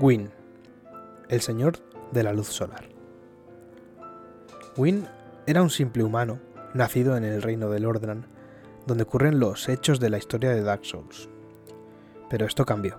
Gwyn, 0.00 0.30
el 1.28 1.42
señor 1.42 1.74
de 2.10 2.22
la 2.22 2.32
luz 2.32 2.48
solar. 2.48 2.88
Gwyn 4.74 5.06
era 5.46 5.60
un 5.60 5.68
simple 5.68 6.02
humano 6.02 6.38
nacido 6.72 7.18
en 7.18 7.24
el 7.24 7.42
reino 7.42 7.68
de 7.68 7.80
Lordran, 7.80 8.24
donde 8.86 9.02
ocurren 9.02 9.38
los 9.38 9.68
hechos 9.68 10.00
de 10.00 10.08
la 10.08 10.16
historia 10.16 10.52
de 10.52 10.62
Dark 10.62 10.86
Souls. 10.86 11.28
Pero 12.30 12.46
esto 12.46 12.64
cambió. 12.64 12.96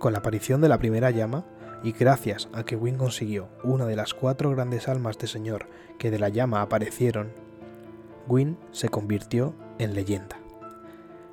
Con 0.00 0.12
la 0.12 0.18
aparición 0.18 0.60
de 0.60 0.68
la 0.68 0.78
primera 0.78 1.12
llama, 1.12 1.44
y 1.84 1.92
gracias 1.92 2.48
a 2.52 2.64
que 2.64 2.74
Gwyn 2.74 2.96
consiguió 2.96 3.48
una 3.62 3.86
de 3.86 3.94
las 3.94 4.12
cuatro 4.12 4.50
grandes 4.50 4.88
almas 4.88 5.18
de 5.18 5.28
Señor 5.28 5.68
que 6.00 6.10
de 6.10 6.18
la 6.18 6.30
llama 6.30 6.62
aparecieron, 6.62 7.30
Gwyn 8.26 8.58
se 8.72 8.88
convirtió 8.88 9.54
en 9.78 9.94
leyenda. 9.94 10.36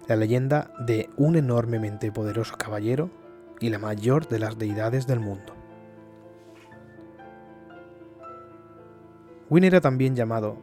La 0.08 0.16
leyenda 0.16 0.76
de 0.78 1.10
un 1.18 1.38
enormemente 1.38 2.12
poderoso 2.12 2.56
caballero 2.56 3.23
y 3.60 3.70
la 3.70 3.80
mayor 3.80 4.28
de 4.28 4.40
las 4.40 4.58
deidades 4.58 5.08
del 5.08 5.20
mundo. 5.20 5.54
Gwyn 9.50 9.64
era 9.64 9.82
también 9.82 10.16
llamado 10.16 10.58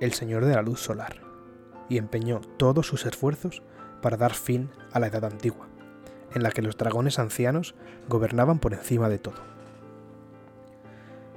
el 0.00 0.12
Señor 0.12 0.44
de 0.44 0.54
la 0.54 0.62
Luz 0.62 0.80
Solar 0.80 1.22
y 1.88 1.98
empeñó 1.98 2.40
todos 2.56 2.86
sus 2.86 3.06
esfuerzos 3.06 3.62
para 4.02 4.16
dar 4.16 4.34
fin 4.34 4.70
a 4.92 5.00
la 5.00 5.06
Edad 5.06 5.24
Antigua, 5.24 5.66
en 6.34 6.42
la 6.42 6.50
que 6.50 6.62
los 6.62 6.76
dragones 6.76 7.18
ancianos 7.18 7.74
gobernaban 8.08 8.58
por 8.58 8.74
encima 8.74 9.08
de 9.08 9.18
todo, 9.18 9.42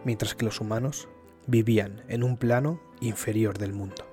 mientras 0.03 0.35
que 0.35 0.45
los 0.45 0.59
humanos 0.59 1.07
vivían 1.45 2.03
en 2.09 2.23
un 2.23 2.35
plano 2.37 2.81
inferior 2.99 3.57
del 3.57 3.73
mundo. 3.73 4.05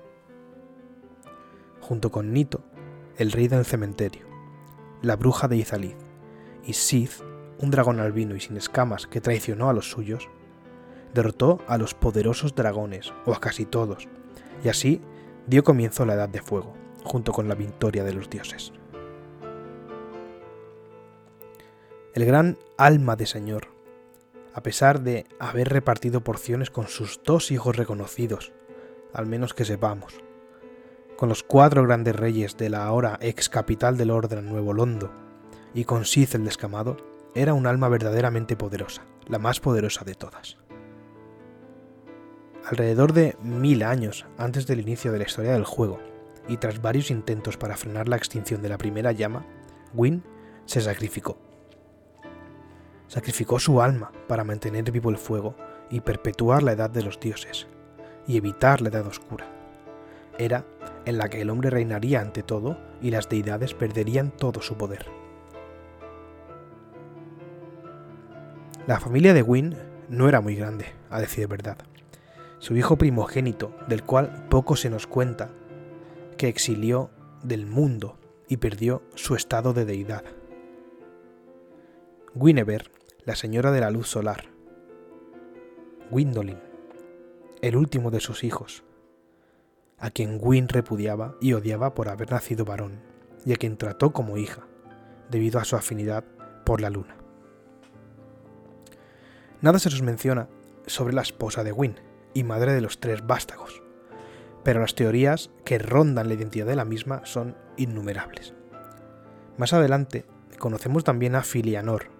Junto 1.81 2.11
con 2.11 2.31
Nito, 2.31 2.63
el 3.17 3.31
rey 3.31 3.47
del 3.47 3.65
cementerio, 3.65 4.25
la 5.01 5.17
bruja 5.17 5.47
de 5.47 5.57
Izalith 5.57 6.04
y 6.65 6.73
Sith, 6.73 7.21
un 7.59 7.71
dragón 7.71 7.99
albino 7.99 8.35
y 8.35 8.39
sin 8.39 8.57
escamas 8.57 9.07
que 9.07 9.21
traicionó 9.21 9.69
a 9.69 9.73
los 9.73 9.89
suyos, 9.89 10.29
derrotó 11.13 11.59
a 11.67 11.77
los 11.77 11.93
poderosos 11.93 12.55
dragones, 12.55 13.13
o 13.25 13.33
a 13.33 13.39
casi 13.39 13.65
todos, 13.65 14.07
y 14.63 14.69
así 14.69 15.01
dio 15.47 15.63
comienzo 15.63 16.05
la 16.05 16.15
Edad 16.15 16.29
de 16.29 16.41
Fuego, 16.41 16.73
junto 17.03 17.31
con 17.31 17.47
la 17.47 17.55
victoria 17.55 18.03
de 18.03 18.13
los 18.13 18.29
dioses. 18.29 18.73
El 22.13 22.25
gran 22.25 22.57
alma 22.77 23.15
de 23.15 23.25
Señor, 23.25 23.67
a 24.53 24.61
pesar 24.61 25.01
de 25.01 25.25
haber 25.39 25.69
repartido 25.69 26.21
porciones 26.21 26.69
con 26.69 26.87
sus 26.87 27.21
dos 27.23 27.51
hijos 27.51 27.75
reconocidos, 27.75 28.53
al 29.13 29.25
menos 29.25 29.53
que 29.53 29.65
sepamos, 29.65 30.21
con 31.17 31.29
los 31.29 31.43
cuatro 31.43 31.83
grandes 31.83 32.15
reyes 32.15 32.57
de 32.57 32.69
la 32.69 32.85
ahora 32.85 33.17
ex 33.21 33.49
capital 33.49 33.97
del 33.97 34.11
orden 34.11 34.45
Nuevo 34.45 34.73
Londo, 34.73 35.11
y 35.75 35.83
con 35.83 36.05
Sith 36.05 36.33
el 36.33 36.45
descamado, 36.45 36.97
era 37.35 37.53
un 37.53 37.67
alma 37.67 37.89
verdaderamente 37.89 38.55
poderosa, 38.55 39.03
la 39.27 39.39
más 39.39 39.59
poderosa 39.59 40.05
de 40.05 40.15
todas. 40.15 40.57
Alrededor 42.65 43.11
de 43.11 43.35
mil 43.43 43.83
años 43.83 44.25
antes 44.37 44.65
del 44.65 44.79
inicio 44.79 45.11
de 45.11 45.19
la 45.19 45.25
historia 45.25 45.51
del 45.51 45.65
juego, 45.65 45.99
y 46.47 46.57
tras 46.57 46.81
varios 46.81 47.11
intentos 47.11 47.57
para 47.57 47.75
frenar 47.75 48.07
la 48.07 48.15
extinción 48.15 48.61
de 48.61 48.69
la 48.69 48.77
primera 48.77 49.11
llama, 49.11 49.45
Gwyn 49.93 50.23
se 50.65 50.79
sacrificó. 50.79 51.37
Sacrificó 53.07 53.59
su 53.59 53.81
alma 53.81 54.11
para 54.27 54.45
mantener 54.45 54.89
vivo 54.91 55.09
el 55.09 55.17
fuego 55.17 55.55
y 55.89 55.99
perpetuar 55.99 56.63
la 56.63 56.71
edad 56.71 56.89
de 56.89 57.03
los 57.03 57.19
dioses, 57.19 57.67
y 58.25 58.37
evitar 58.37 58.81
la 58.81 58.89
edad 58.89 59.05
oscura. 59.05 59.45
Era 60.37 60.65
en 61.05 61.17
la 61.17 61.29
que 61.29 61.41
el 61.41 61.49
hombre 61.49 61.69
reinaría 61.69 62.21
ante 62.21 62.43
todo 62.43 62.77
y 63.01 63.11
las 63.11 63.27
deidades 63.27 63.73
perderían 63.73 64.31
todo 64.31 64.61
su 64.61 64.75
poder. 64.75 65.24
La 68.87 68.99
familia 68.99 69.33
de 69.33 69.41
Gwyn 69.41 69.75
no 70.09 70.29
era 70.29 70.41
muy 70.41 70.55
grande, 70.55 70.85
a 71.09 71.19
decir 71.19 71.47
verdad. 71.47 71.77
Su 72.59 72.77
hijo 72.77 72.97
primogénito, 72.97 73.75
del 73.87 74.03
cual 74.03 74.45
poco 74.47 74.75
se 74.75 74.91
nos 74.91 75.07
cuenta, 75.07 75.49
que 76.37 76.49
exilió 76.49 77.09
del 77.41 77.65
mundo 77.65 78.19
y 78.47 78.57
perdió 78.57 79.01
su 79.15 79.33
estado 79.33 79.73
de 79.73 79.85
deidad. 79.85 80.23
Guinevere, 82.35 82.91
la 83.23 83.35
señora 83.35 83.71
de 83.71 83.79
la 83.79 83.89
luz 83.89 84.07
solar. 84.07 84.45
Gwendolyn, 86.11 86.59
el 87.63 87.77
último 87.77 88.11
de 88.11 88.19
sus 88.19 88.43
hijos, 88.43 88.83
a 89.97 90.11
quien 90.11 90.37
Gwyn 90.37 90.67
repudiaba 90.67 91.37
y 91.41 91.53
odiaba 91.53 91.95
por 91.95 92.07
haber 92.07 92.29
nacido 92.29 92.65
varón, 92.65 93.01
y 93.45 93.53
a 93.53 93.55
quien 93.55 93.77
trató 93.77 94.13
como 94.13 94.37
hija, 94.37 94.67
debido 95.31 95.59
a 95.59 95.65
su 95.65 95.75
afinidad 95.75 96.23
por 96.65 96.81
la 96.81 96.91
luna. 96.91 97.24
Nada 99.65 99.79
se 99.79 99.89
nos 99.89 100.03
menciona 100.03 100.47
sobre 100.85 101.15
la 101.15 101.23
esposa 101.23 101.63
de 101.63 101.71
Gwyn 101.71 101.95
y 102.35 102.43
madre 102.43 102.71
de 102.73 102.81
los 102.81 102.99
tres 102.99 103.25
vástagos, 103.25 103.81
pero 104.63 104.79
las 104.79 104.93
teorías 104.93 105.49
que 105.63 105.79
rondan 105.79 106.27
la 106.27 106.35
identidad 106.35 106.67
de 106.67 106.75
la 106.75 106.85
misma 106.85 107.25
son 107.25 107.57
innumerables. 107.75 108.53
Más 109.57 109.73
adelante 109.73 110.27
conocemos 110.59 111.03
también 111.03 111.33
a 111.33 111.41
Filianor, 111.41 112.11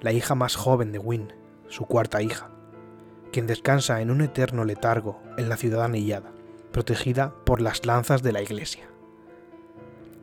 la 0.00 0.10
hija 0.10 0.34
más 0.34 0.56
joven 0.56 0.90
de 0.90 0.98
Gwyn, 0.98 1.32
su 1.68 1.86
cuarta 1.86 2.20
hija, 2.20 2.50
quien 3.30 3.46
descansa 3.46 4.00
en 4.00 4.10
un 4.10 4.20
eterno 4.20 4.64
letargo 4.64 5.22
en 5.36 5.48
la 5.48 5.56
ciudad 5.56 5.84
anillada, 5.84 6.32
protegida 6.72 7.32
por 7.44 7.60
las 7.60 7.86
lanzas 7.86 8.24
de 8.24 8.32
la 8.32 8.42
iglesia. 8.42 8.88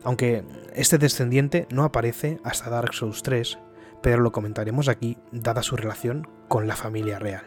Aunque 0.04 0.44
este 0.74 0.98
descendiente 0.98 1.68
no 1.70 1.84
aparece 1.84 2.38
hasta 2.44 2.68
Dark 2.68 2.92
Souls 2.92 3.22
3, 3.22 3.60
pero 4.06 4.22
lo 4.22 4.30
comentaremos 4.30 4.86
aquí 4.86 5.18
dada 5.32 5.64
su 5.64 5.74
relación 5.76 6.28
con 6.46 6.68
la 6.68 6.76
familia 6.76 7.18
real. 7.18 7.42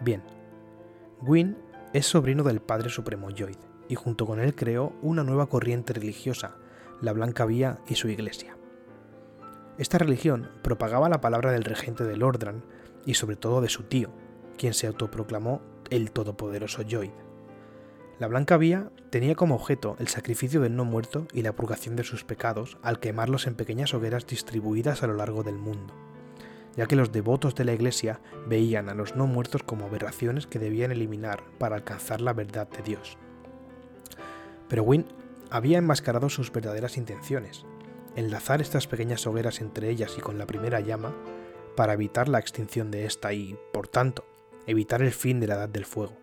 Bien, 0.00 0.24
Gwyn 1.20 1.56
es 1.92 2.06
sobrino 2.06 2.42
del 2.42 2.58
Padre 2.58 2.90
Supremo 2.90 3.30
Lloyd, 3.30 3.58
y 3.86 3.94
junto 3.94 4.26
con 4.26 4.40
él 4.40 4.56
creó 4.56 4.92
una 5.02 5.22
nueva 5.22 5.46
corriente 5.46 5.92
religiosa, 5.92 6.56
la 7.00 7.12
Blanca 7.12 7.46
Vía 7.46 7.78
y 7.86 7.94
su 7.94 8.08
iglesia. 8.08 8.56
Esta 9.78 9.98
religión 9.98 10.50
propagaba 10.62 11.08
la 11.08 11.20
palabra 11.20 11.52
del 11.52 11.62
regente 11.62 12.02
de 12.02 12.16
Lordran 12.16 12.64
y 13.04 13.14
sobre 13.14 13.36
todo 13.36 13.60
de 13.60 13.68
su 13.68 13.84
tío, 13.84 14.10
quien 14.58 14.74
se 14.74 14.88
autoproclamó 14.88 15.62
el 15.90 16.10
todopoderoso 16.10 16.82
Lloyd. 16.82 17.12
La 18.18 18.28
Blanca 18.28 18.56
Vía 18.56 18.90
tenía 19.10 19.34
como 19.34 19.56
objeto 19.56 19.94
el 19.98 20.08
sacrificio 20.08 20.62
del 20.62 20.74
no 20.74 20.86
muerto 20.86 21.28
y 21.34 21.42
la 21.42 21.52
purgación 21.52 21.96
de 21.96 22.04
sus 22.04 22.24
pecados 22.24 22.78
al 22.80 22.98
quemarlos 22.98 23.46
en 23.46 23.56
pequeñas 23.56 23.92
hogueras 23.92 24.26
distribuidas 24.26 25.02
a 25.02 25.06
lo 25.06 25.12
largo 25.12 25.42
del 25.42 25.56
mundo, 25.56 25.92
ya 26.76 26.86
que 26.86 26.96
los 26.96 27.12
devotos 27.12 27.54
de 27.54 27.66
la 27.66 27.74
Iglesia 27.74 28.20
veían 28.46 28.88
a 28.88 28.94
los 28.94 29.16
no 29.16 29.26
muertos 29.26 29.62
como 29.64 29.84
aberraciones 29.84 30.46
que 30.46 30.58
debían 30.58 30.92
eliminar 30.92 31.44
para 31.58 31.76
alcanzar 31.76 32.22
la 32.22 32.32
verdad 32.32 32.66
de 32.70 32.82
Dios. 32.82 33.18
Pero 34.66 34.82
Wynne 34.82 35.08
había 35.50 35.76
enmascarado 35.76 36.30
sus 36.30 36.50
verdaderas 36.50 36.96
intenciones, 36.96 37.66
enlazar 38.14 38.62
estas 38.62 38.86
pequeñas 38.86 39.26
hogueras 39.26 39.60
entre 39.60 39.90
ellas 39.90 40.14
y 40.16 40.22
con 40.22 40.38
la 40.38 40.46
primera 40.46 40.80
llama, 40.80 41.14
para 41.76 41.92
evitar 41.92 42.30
la 42.30 42.38
extinción 42.38 42.90
de 42.90 43.04
esta 43.04 43.34
y, 43.34 43.58
por 43.74 43.88
tanto, 43.88 44.24
evitar 44.66 45.02
el 45.02 45.12
fin 45.12 45.38
de 45.38 45.48
la 45.48 45.56
Edad 45.56 45.68
del 45.68 45.84
Fuego, 45.84 46.16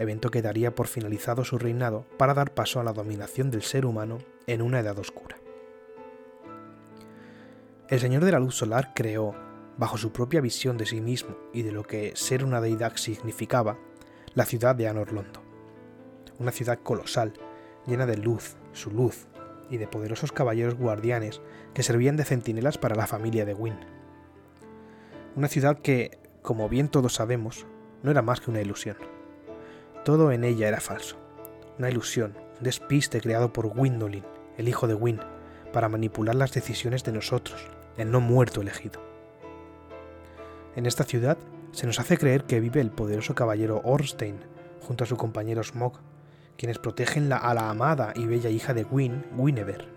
evento 0.00 0.30
que 0.30 0.42
daría 0.42 0.74
por 0.74 0.86
finalizado 0.86 1.44
su 1.44 1.58
reinado 1.58 2.06
para 2.16 2.34
dar 2.34 2.54
paso 2.54 2.80
a 2.80 2.84
la 2.84 2.92
dominación 2.92 3.50
del 3.50 3.62
ser 3.62 3.86
humano 3.86 4.18
en 4.46 4.62
una 4.62 4.80
Edad 4.80 4.98
Oscura. 4.98 5.36
El 7.88 8.00
Señor 8.00 8.24
de 8.24 8.32
la 8.32 8.38
Luz 8.38 8.56
Solar 8.56 8.92
creó, 8.94 9.34
bajo 9.76 9.98
su 9.98 10.12
propia 10.12 10.40
visión 10.40 10.76
de 10.76 10.86
sí 10.86 11.00
mismo 11.00 11.36
y 11.52 11.62
de 11.62 11.72
lo 11.72 11.82
que 11.82 12.12
ser 12.16 12.44
una 12.44 12.60
deidad 12.60 12.96
significaba, 12.96 13.78
la 14.34 14.44
ciudad 14.44 14.74
de 14.74 14.88
Anor 14.88 15.12
Londo. 15.12 15.42
Una 16.38 16.52
ciudad 16.52 16.78
colosal, 16.82 17.34
llena 17.86 18.06
de 18.06 18.16
luz, 18.16 18.56
su 18.72 18.90
luz, 18.90 19.26
y 19.70 19.76
de 19.76 19.86
poderosos 19.86 20.32
caballeros 20.32 20.74
guardianes 20.74 21.40
que 21.74 21.82
servían 21.82 22.16
de 22.16 22.24
centinelas 22.24 22.78
para 22.78 22.96
la 22.96 23.06
familia 23.06 23.44
de 23.44 23.54
Wynne. 23.54 23.86
Una 25.36 25.48
ciudad 25.48 25.78
que, 25.78 26.18
como 26.42 26.68
bien 26.68 26.88
todos 26.88 27.14
sabemos, 27.14 27.66
no 28.02 28.10
era 28.10 28.22
más 28.22 28.40
que 28.40 28.50
una 28.50 28.60
ilusión. 28.60 28.96
Todo 30.04 30.32
en 30.32 30.44
ella 30.44 30.68
era 30.68 30.80
falso. 30.80 31.16
Una 31.78 31.90
ilusión, 31.90 32.34
un 32.56 32.64
despiste 32.64 33.20
creado 33.20 33.52
por 33.52 33.68
Gwendolyn, 33.68 34.24
el 34.56 34.68
hijo 34.68 34.86
de 34.86 34.94
Wynne, 34.94 35.22
para 35.72 35.88
manipular 35.88 36.34
las 36.34 36.52
decisiones 36.52 37.04
de 37.04 37.12
nosotros, 37.12 37.68
el 37.98 38.10
no 38.10 38.20
muerto 38.20 38.62
elegido. 38.62 39.02
En 40.74 40.86
esta 40.86 41.04
ciudad 41.04 41.36
se 41.72 41.86
nos 41.86 42.00
hace 42.00 42.16
creer 42.16 42.44
que 42.44 42.60
vive 42.60 42.80
el 42.80 42.90
poderoso 42.90 43.34
caballero 43.34 43.82
Orstein 43.84 44.40
junto 44.80 45.04
a 45.04 45.06
su 45.06 45.16
compañero 45.16 45.62
Smog, 45.62 45.98
quienes 46.56 46.78
protegen 46.78 47.32
a 47.32 47.54
la 47.54 47.68
amada 47.70 48.12
y 48.16 48.26
bella 48.26 48.50
hija 48.50 48.72
de 48.72 48.84
Gwyn, 48.84 49.24
Guinevere. 49.36 49.88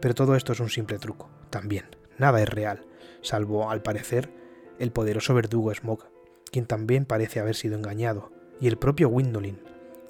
Pero 0.00 0.14
todo 0.14 0.36
esto 0.36 0.52
es 0.52 0.60
un 0.60 0.70
simple 0.70 0.98
truco, 0.98 1.28
también, 1.50 1.84
nada 2.16 2.40
es 2.40 2.48
real, 2.48 2.86
salvo, 3.20 3.70
al 3.70 3.82
parecer, 3.82 4.30
el 4.78 4.90
poderoso 4.90 5.34
verdugo 5.34 5.74
Smog, 5.74 6.04
quien 6.50 6.66
también 6.66 7.04
parece 7.04 7.40
haber 7.40 7.56
sido 7.56 7.76
engañado, 7.76 8.30
y 8.60 8.68
el 8.68 8.78
propio 8.78 9.08
Windolin, 9.08 9.60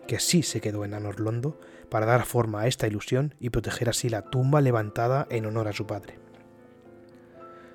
que 0.07 0.21
sí 0.21 0.43
se 0.43 0.61
quedó 0.61 0.85
en 0.85 0.95
Anorlondo 0.95 1.61
para 1.91 2.07
dar 2.07 2.25
forma 2.25 2.63
a 2.63 2.67
esta 2.67 2.87
ilusión 2.87 3.35
y 3.41 3.51
proteger 3.51 3.89
así 3.89 4.09
la 4.09 4.23
tumba 4.23 4.61
levantada 4.61 5.27
en 5.31 5.47
honor 5.47 5.69
a 5.69 5.73
su 5.73 5.87
padre. 5.87 6.19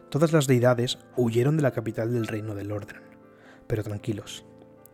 Todas 0.10 0.32
las 0.32 0.46
deidades 0.46 1.00
huyeron 1.16 1.58
de 1.58 1.64
la 1.64 1.72
capital 1.72 2.14
del 2.14 2.28
reino 2.28 2.54
del 2.54 2.72
orden. 2.72 3.02
Pero 3.68 3.84
tranquilos, 3.84 4.46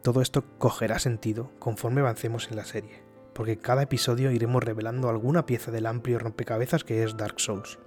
todo 0.02 0.22
esto 0.22 0.46
cogerá 0.58 1.00
sentido 1.00 1.52
conforme 1.60 2.02
avancemos 2.02 2.50
en 2.50 2.56
la 2.56 2.64
serie, 2.64 3.04
porque 3.34 3.58
cada 3.58 3.84
episodio 3.84 4.32
iremos 4.32 4.64
revelando 4.64 5.10
alguna 5.10 5.46
pieza 5.46 5.72
del 5.72 5.88
amplio 5.88 6.20
rompecabezas 6.20 6.84
que 6.84 7.04
es 7.04 7.18
Dark 7.18 7.40
Souls. 7.40 7.80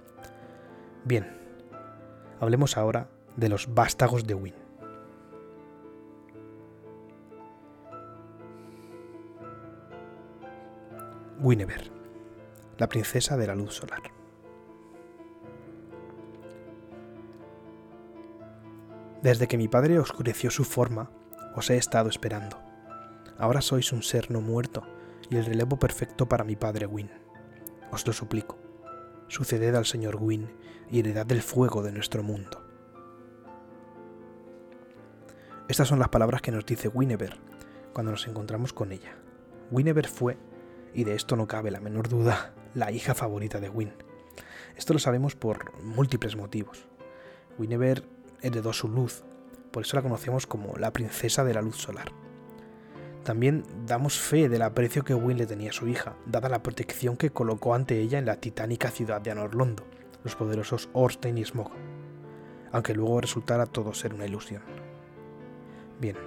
Bien, 1.05 1.25
hablemos 2.39 2.77
ahora 2.77 3.09
de 3.35 3.49
los 3.49 3.73
vástagos 3.73 4.27
de 4.27 4.35
Wynn. 4.35 4.62
Guinevere, 11.45 11.91
la 12.77 12.87
princesa 12.87 13.35
de 13.35 13.47
la 13.47 13.53
luz 13.53 13.73
solar. 13.73 14.01
Desde 19.21 19.49
que 19.49 19.57
mi 19.57 19.67
padre 19.67 19.99
oscureció 19.99 20.49
su 20.49 20.63
forma, 20.63 21.11
os 21.53 21.69
he 21.69 21.75
estado 21.75 22.07
esperando. 22.07 22.57
Ahora 23.37 23.59
sois 23.59 23.91
un 23.91 24.03
ser 24.03 24.31
no 24.31 24.39
muerto 24.39 24.83
y 25.29 25.35
el 25.35 25.45
relevo 25.45 25.77
perfecto 25.77 26.29
para 26.29 26.45
mi 26.45 26.55
padre 26.55 26.85
Win. 26.85 27.11
Os 27.91 28.07
lo 28.07 28.13
suplico. 28.13 28.57
Suceded 29.27 29.75
al 29.75 29.85
señor 29.85 30.15
Win 30.21 30.49
y 30.89 30.99
heredad 30.99 31.25
del 31.25 31.41
fuego 31.41 31.83
de 31.83 31.91
nuestro 31.91 32.23
mundo. 32.23 32.63
Estas 35.67 35.89
son 35.89 35.99
las 35.99 36.07
palabras 36.07 36.41
que 36.41 36.53
nos 36.53 36.65
dice 36.65 36.87
Guinevere 36.87 37.35
cuando 37.91 38.13
nos 38.13 38.29
encontramos 38.29 38.71
con 38.71 38.93
ella. 38.93 39.17
Guinevere 39.71 40.07
fue, 40.07 40.37
y 40.93 41.03
de 41.03 41.15
esto 41.15 41.35
no 41.35 41.47
cabe 41.47 41.71
la 41.71 41.79
menor 41.79 42.09
duda, 42.09 42.53
la 42.73 42.91
hija 42.91 43.13
favorita 43.13 43.59
de 43.59 43.69
Win. 43.69 43.93
Esto 44.77 44.93
lo 44.93 44.99
sabemos 44.99 45.35
por 45.35 45.77
múltiples 45.83 46.35
motivos. 46.35 46.85
Guinevere 47.57 48.03
heredó 48.41 48.73
su 48.73 48.87
luz, 48.87 49.23
por 49.71 49.83
eso 49.83 49.95
la 49.95 50.03
conocemos 50.03 50.47
como 50.47 50.77
la 50.77 50.91
princesa 50.91 51.43
de 51.43 51.53
la 51.53 51.61
luz 51.61 51.77
solar. 51.77 52.11
También 53.23 53.63
damos 53.85 54.19
fe 54.19 54.49
del 54.49 54.63
aprecio 54.63 55.03
que 55.03 55.15
Win 55.15 55.37
le 55.37 55.45
tenía 55.45 55.69
a 55.69 55.73
su 55.73 55.87
hija, 55.87 56.15
dada 56.25 56.49
la 56.49 56.61
protección 56.61 57.15
que 57.15 57.29
colocó 57.31 57.73
ante 57.73 57.99
ella 57.99 58.19
en 58.19 58.25
la 58.25 58.37
titánica 58.37 58.89
ciudad 58.89 59.21
de 59.21 59.31
Anorlondo, 59.31 59.83
los 60.23 60.35
poderosos 60.35 60.89
Orstein 60.93 61.37
y 61.37 61.45
Smog, 61.45 61.71
aunque 62.71 62.93
luego 62.93 63.21
resultara 63.21 63.65
todo 63.65 63.93
ser 63.93 64.13
una 64.13 64.25
ilusión. 64.25 64.61
Bien, 66.01 66.17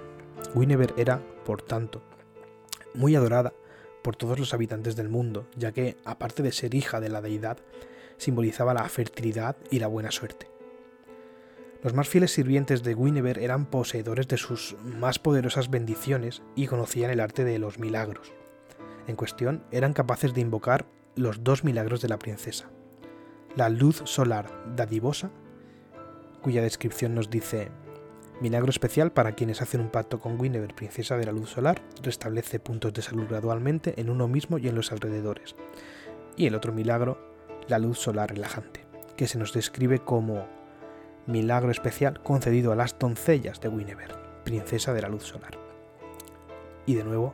Guinevere 0.55 0.93
era, 0.97 1.21
por 1.45 1.61
tanto, 1.61 2.01
muy 2.95 3.15
adorada 3.15 3.53
por 4.07 4.15
todos 4.15 4.39
los 4.39 4.53
habitantes 4.53 4.95
del 4.95 5.09
mundo, 5.09 5.49
ya 5.57 5.73
que, 5.73 5.97
aparte 6.05 6.41
de 6.41 6.53
ser 6.53 6.73
hija 6.75 7.01
de 7.01 7.09
la 7.09 7.19
deidad, 7.19 7.57
simbolizaba 8.15 8.73
la 8.73 8.87
fertilidad 8.87 9.57
y 9.69 9.79
la 9.79 9.87
buena 9.87 10.11
suerte. 10.11 10.49
Los 11.83 11.93
más 11.93 12.07
fieles 12.07 12.31
sirvientes 12.31 12.83
de 12.83 12.95
Guinevere 12.95 13.43
eran 13.43 13.65
poseedores 13.65 14.29
de 14.29 14.37
sus 14.37 14.77
más 14.81 15.19
poderosas 15.19 15.69
bendiciones 15.69 16.41
y 16.55 16.67
conocían 16.67 17.11
el 17.11 17.19
arte 17.19 17.43
de 17.43 17.59
los 17.59 17.79
milagros. 17.79 18.31
En 19.07 19.17
cuestión, 19.17 19.65
eran 19.71 19.91
capaces 19.91 20.33
de 20.33 20.39
invocar 20.39 20.85
los 21.17 21.43
dos 21.43 21.65
milagros 21.65 21.99
de 21.99 22.07
la 22.07 22.17
princesa. 22.17 22.69
La 23.57 23.67
luz 23.67 24.03
solar 24.05 24.49
dadivosa, 24.73 25.31
cuya 26.41 26.61
descripción 26.61 27.13
nos 27.13 27.29
dice 27.29 27.71
Milagro 28.39 28.69
especial 28.69 29.11
para 29.11 29.31
quienes 29.31 29.63
hacen 29.63 29.81
un 29.81 29.89
pacto 29.89 30.19
con 30.19 30.37
Guinevere, 30.37 30.75
princesa 30.75 31.17
de 31.17 31.25
la 31.25 31.31
luz 31.31 31.49
solar, 31.49 31.81
restablece 32.03 32.59
puntos 32.59 32.93
de 32.93 33.01
salud 33.01 33.25
gradualmente 33.27 33.99
en 33.99 34.11
uno 34.11 34.27
mismo 34.27 34.59
y 34.59 34.67
en 34.67 34.75
los 34.75 34.91
alrededores. 34.91 35.55
Y 36.35 36.45
el 36.45 36.53
otro 36.53 36.71
milagro, 36.71 37.17
la 37.67 37.79
luz 37.79 37.97
solar 37.97 38.29
relajante, 38.29 38.85
que 39.15 39.27
se 39.27 39.39
nos 39.39 39.53
describe 39.53 39.99
como 39.99 40.45
milagro 41.25 41.71
especial 41.71 42.21
concedido 42.21 42.71
a 42.71 42.75
las 42.75 42.99
doncellas 42.99 43.59
de 43.59 43.69
Guinevere, 43.69 44.13
princesa 44.43 44.93
de 44.93 45.01
la 45.01 45.09
luz 45.09 45.23
solar. 45.23 45.57
Y 46.85 46.93
de 46.93 47.03
nuevo, 47.03 47.33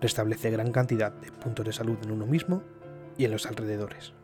restablece 0.00 0.50
gran 0.50 0.72
cantidad 0.72 1.12
de 1.12 1.30
puntos 1.30 1.64
de 1.64 1.72
salud 1.72 1.98
en 2.02 2.10
uno 2.10 2.26
mismo 2.26 2.64
y 3.16 3.24
en 3.24 3.30
los 3.30 3.46
alrededores. 3.46 4.14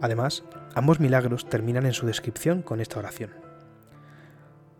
Además, 0.00 0.42
ambos 0.74 1.00
milagros 1.00 1.50
terminan 1.50 1.84
en 1.84 1.92
su 1.92 2.06
descripción 2.06 2.62
con 2.62 2.80
esta 2.80 2.98
oración. 2.98 3.45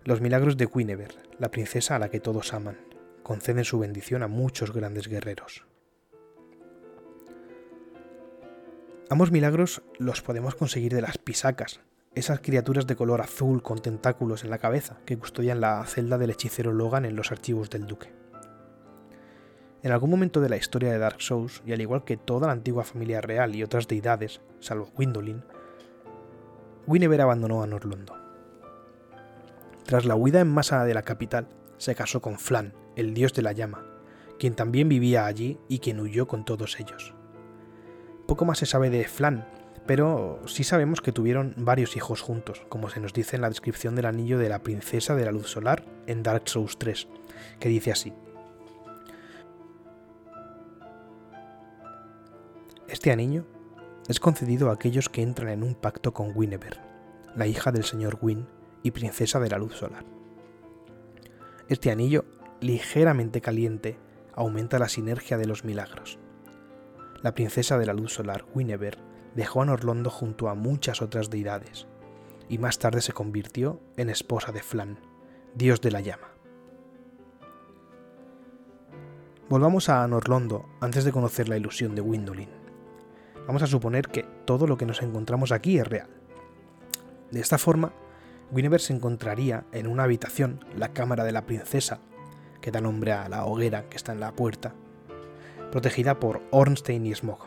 Los 0.06 0.20
milagros 0.20 0.56
de 0.56 0.66
Guinevere, 0.72 1.16
la 1.40 1.50
princesa 1.50 1.96
a 1.96 1.98
la 1.98 2.10
que 2.10 2.20
todos 2.20 2.54
aman, 2.54 2.78
conceden 3.24 3.64
su 3.64 3.80
bendición 3.80 4.22
a 4.22 4.28
muchos 4.28 4.72
grandes 4.72 5.08
guerreros. 5.08 5.66
Ambos 9.10 9.32
milagros 9.32 9.82
los 9.98 10.22
podemos 10.22 10.54
conseguir 10.54 10.94
de 10.94 11.00
las 11.00 11.18
pisacas, 11.18 11.80
esas 12.14 12.38
criaturas 12.38 12.86
de 12.86 12.94
color 12.94 13.20
azul 13.20 13.64
con 13.64 13.82
tentáculos 13.82 14.44
en 14.44 14.50
la 14.50 14.58
cabeza 14.58 15.00
que 15.06 15.18
custodian 15.18 15.60
la 15.60 15.84
celda 15.86 16.18
del 16.18 16.30
hechicero 16.30 16.72
Logan 16.72 17.04
en 17.04 17.16
los 17.16 17.32
archivos 17.32 17.68
del 17.68 17.88
duque. 17.88 18.12
En 19.82 19.90
algún 19.90 20.10
momento 20.10 20.40
de 20.40 20.50
la 20.50 20.56
historia 20.56 20.92
de 20.92 20.98
Dark 20.98 21.20
Souls, 21.20 21.64
y 21.66 21.72
al 21.72 21.80
igual 21.80 22.04
que 22.04 22.16
toda 22.16 22.46
la 22.46 22.52
antigua 22.52 22.84
familia 22.84 23.20
real 23.22 23.56
y 23.56 23.64
otras 23.64 23.88
deidades, 23.88 24.40
salvo 24.60 24.88
Gwendolyn, 24.94 25.42
Guinevere 26.86 27.24
abandonó 27.24 27.64
a 27.64 27.66
Norlondo. 27.66 28.25
Tras 29.86 30.04
la 30.04 30.16
huida 30.16 30.40
en 30.40 30.48
masa 30.48 30.84
de 30.84 30.94
la 30.94 31.02
capital, 31.02 31.46
se 31.78 31.94
casó 31.94 32.20
con 32.20 32.40
Flan, 32.40 32.74
el 32.96 33.14
dios 33.14 33.32
de 33.34 33.42
la 33.42 33.52
llama, 33.52 33.86
quien 34.36 34.56
también 34.56 34.88
vivía 34.88 35.26
allí 35.26 35.60
y 35.68 35.78
quien 35.78 36.00
huyó 36.00 36.26
con 36.26 36.44
todos 36.44 36.80
ellos. 36.80 37.14
Poco 38.26 38.44
más 38.44 38.58
se 38.58 38.66
sabe 38.66 38.90
de 38.90 39.06
Flan, 39.06 39.46
pero 39.86 40.40
sí 40.46 40.64
sabemos 40.64 41.00
que 41.00 41.12
tuvieron 41.12 41.54
varios 41.56 41.96
hijos 41.96 42.20
juntos, 42.20 42.66
como 42.68 42.90
se 42.90 42.98
nos 42.98 43.12
dice 43.12 43.36
en 43.36 43.42
la 43.42 43.48
descripción 43.48 43.94
del 43.94 44.06
anillo 44.06 44.40
de 44.40 44.48
la 44.48 44.64
princesa 44.64 45.14
de 45.14 45.24
la 45.24 45.30
luz 45.30 45.48
solar 45.48 45.84
en 46.08 46.24
Dark 46.24 46.48
Souls 46.48 46.78
3, 46.78 47.06
que 47.60 47.68
dice 47.68 47.92
así. 47.92 48.12
Este 52.88 53.12
anillo 53.12 53.46
es 54.08 54.18
concedido 54.18 54.70
a 54.70 54.74
aquellos 54.74 55.08
que 55.08 55.22
entran 55.22 55.50
en 55.50 55.62
un 55.62 55.76
pacto 55.76 56.12
con 56.12 56.34
Guinevere, 56.34 56.80
la 57.36 57.46
hija 57.46 57.70
del 57.70 57.84
señor 57.84 58.16
Gwyn, 58.16 58.48
y 58.86 58.92
princesa 58.92 59.40
de 59.40 59.50
la 59.50 59.58
luz 59.58 59.74
solar. 59.74 60.04
Este 61.68 61.90
anillo, 61.90 62.24
ligeramente 62.60 63.40
caliente, 63.40 63.98
aumenta 64.32 64.78
la 64.78 64.88
sinergia 64.88 65.36
de 65.36 65.46
los 65.46 65.64
milagros. 65.64 66.20
La 67.20 67.34
princesa 67.34 67.78
de 67.78 67.86
la 67.86 67.94
luz 67.94 68.12
solar, 68.12 68.44
Guinevere, 68.54 68.98
dejó 69.34 69.62
a 69.62 69.64
Norlondo 69.64 70.08
junto 70.08 70.48
a 70.48 70.54
muchas 70.54 71.02
otras 71.02 71.30
deidades, 71.30 71.88
y 72.48 72.58
más 72.58 72.78
tarde 72.78 73.00
se 73.00 73.12
convirtió 73.12 73.80
en 73.96 74.08
esposa 74.08 74.52
de 74.52 74.62
Flan, 74.62 75.00
dios 75.56 75.80
de 75.80 75.90
la 75.90 76.00
llama. 76.00 76.28
Volvamos 79.48 79.88
a 79.88 80.06
Norlondo 80.06 80.64
antes 80.80 81.04
de 81.04 81.10
conocer 81.10 81.48
la 81.48 81.56
ilusión 81.56 81.96
de 81.96 82.02
Windolin. 82.02 82.50
Vamos 83.48 83.64
a 83.64 83.66
suponer 83.66 84.06
que 84.06 84.22
todo 84.44 84.68
lo 84.68 84.76
que 84.76 84.86
nos 84.86 85.02
encontramos 85.02 85.50
aquí 85.50 85.76
es 85.76 85.88
real. 85.88 86.08
De 87.32 87.40
esta 87.40 87.58
forma, 87.58 87.92
Guinevere 88.50 88.82
se 88.82 88.92
encontraría 88.92 89.64
en 89.72 89.88
una 89.88 90.04
habitación, 90.04 90.64
la 90.76 90.92
cámara 90.92 91.24
de 91.24 91.32
la 91.32 91.46
princesa, 91.46 91.98
que 92.60 92.70
da 92.70 92.80
nombre 92.80 93.12
a 93.12 93.28
la 93.28 93.44
hoguera 93.44 93.88
que 93.88 93.96
está 93.96 94.12
en 94.12 94.20
la 94.20 94.32
puerta, 94.32 94.74
protegida 95.72 96.20
por 96.20 96.42
Ornstein 96.52 97.06
y 97.06 97.14
Smog. 97.14 97.40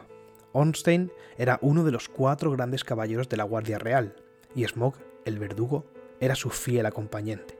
Ornstein 0.52 1.12
era 1.38 1.58
uno 1.62 1.84
de 1.84 1.92
los 1.92 2.10
cuatro 2.10 2.52
grandes 2.52 2.84
caballeros 2.84 3.30
de 3.30 3.38
la 3.38 3.44
Guardia 3.44 3.80
Real, 3.80 4.16
y 4.56 4.66
Smog, 4.66 4.96
el 5.26 5.40
verdugo, 5.40 5.86
era 6.20 6.36
su 6.36 6.50
fiel 6.50 6.86
acompañante. 6.86 7.58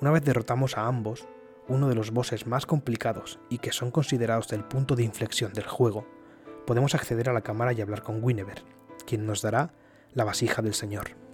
Una 0.00 0.12
vez 0.12 0.24
derrotamos 0.24 0.78
a 0.78 0.86
ambos, 0.86 1.26
uno 1.66 1.88
de 1.88 1.94
los 1.94 2.12
bosses 2.12 2.46
más 2.46 2.66
complicados 2.66 3.38
y 3.48 3.58
que 3.58 3.72
son 3.72 3.90
considerados 3.90 4.52
el 4.52 4.64
punto 4.64 4.96
de 4.96 5.02
inflexión 5.02 5.52
del 5.52 5.66
juego, 5.66 6.06
podemos 6.66 6.94
acceder 6.94 7.28
a 7.28 7.32
la 7.32 7.42
cámara 7.42 7.72
y 7.72 7.80
hablar 7.80 8.02
con 8.02 8.24
Guinevere, 8.24 8.62
quien 9.06 9.26
nos 9.26 9.42
dará 9.42 9.72
la 10.14 10.24
vasija 10.24 10.62
del 10.62 10.74
Señor. 10.74 11.29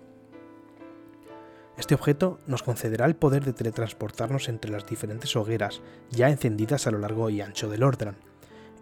Este 1.79 1.95
objeto 1.95 2.41
nos 2.47 2.63
concederá 2.63 3.05
el 3.05 3.17
poder 3.17 3.45
de 3.45 3.53
teletransportarnos 3.53 4.49
entre 4.49 4.71
las 4.71 4.87
diferentes 4.87 5.37
hogueras 5.37 5.83
ya 6.11 6.31
encendidas 6.31 6.87
a 6.87 6.91
lo 6.91 6.99
largo 6.99 7.29
y 7.29 7.43
ancho 7.43 7.69
del 7.69 7.83
Ordran, 7.83 8.17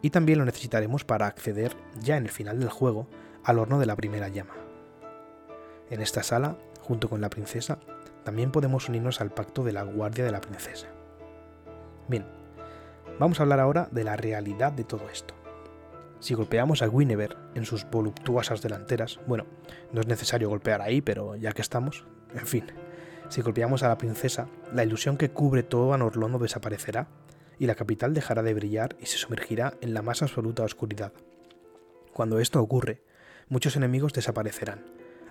y 0.01 0.11
también 0.11 0.39
lo 0.39 0.45
necesitaremos 0.45 1.05
para 1.05 1.27
acceder, 1.27 1.77
ya 2.01 2.17
en 2.17 2.25
el 2.25 2.31
final 2.31 2.61
del 2.61 2.69
juego, 2.69 3.09
al 3.43 3.59
horno 3.59 3.81
de 3.81 3.87
la 3.87 3.97
primera 3.97 4.29
llama. 4.29 4.55
En 5.91 6.01
esta 6.01 6.23
sala, 6.23 6.57
junto 6.81 7.09
con 7.09 7.21
la 7.21 7.31
princesa, 7.31 7.79
también 8.23 8.53
podemos 8.53 8.89
unirnos 8.89 9.21
al 9.21 9.31
pacto 9.31 9.65
de 9.65 9.73
la 9.73 9.83
guardia 9.83 10.25
de 10.25 10.33
la 10.33 10.41
princesa. 10.41 10.87
Bien, 12.07 12.25
vamos 13.19 13.41
a 13.41 13.43
hablar 13.43 13.61
ahora 13.61 13.89
de 13.91 14.05
la 14.05 14.17
realidad 14.17 14.73
de 14.73 14.85
todo 14.85 15.09
esto. 15.11 15.35
Si 16.21 16.35
golpeamos 16.35 16.81
a 16.81 16.89
Guinevere 16.89 17.37
en 17.55 17.65
sus 17.65 17.85
voluptuosas 17.91 18.63
delanteras, 18.63 19.21
bueno, 19.27 19.47
no 19.93 20.01
es 20.01 20.07
necesario 20.07 20.49
golpear 20.49 20.81
ahí, 20.81 21.01
pero 21.01 21.37
ya 21.37 21.53
que 21.53 21.63
estamos, 21.63 22.05
en 22.35 22.47
fin, 22.47 22.65
si 23.29 23.41
golpeamos 23.43 23.83
a 23.83 23.89
la 23.89 23.99
princesa, 23.99 24.49
la 24.73 24.85
ilusión 24.85 25.17
que 25.17 25.31
cubre 25.31 25.63
todo 25.63 25.93
a 25.93 25.99
Norlondo 25.99 26.39
desaparecerá 26.39 27.09
y 27.59 27.67
la 27.67 27.75
capital 27.75 28.15
dejará 28.15 28.43
de 28.43 28.55
brillar 28.55 28.97
y 29.01 29.07
se 29.07 29.17
sumergirá 29.17 29.75
en 29.81 29.95
la 29.95 30.03
más 30.03 30.23
absoluta 30.23 30.63
oscuridad. 30.63 31.13
Cuando 32.13 32.39
esto 32.39 32.61
ocurre, 32.61 33.03
muchos 33.49 33.77
enemigos 33.77 34.13
desaparecerán, 34.13 34.85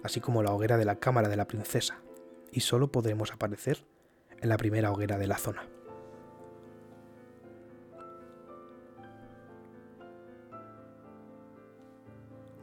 así 0.04 0.20
como 0.20 0.44
la 0.44 0.52
hoguera 0.52 0.78
de 0.78 0.86
la 0.86 0.96
cámara 0.96 1.30
de 1.30 1.38
la 1.38 1.48
princesa, 1.48 2.02
y 2.52 2.62
solo 2.62 2.92
podremos 2.92 3.32
aparecer 3.32 3.86
en 4.42 4.50
la 4.50 4.58
primera 4.58 4.92
hoguera 4.92 5.18
de 5.18 5.28
la 5.28 5.38
zona. 5.38 5.68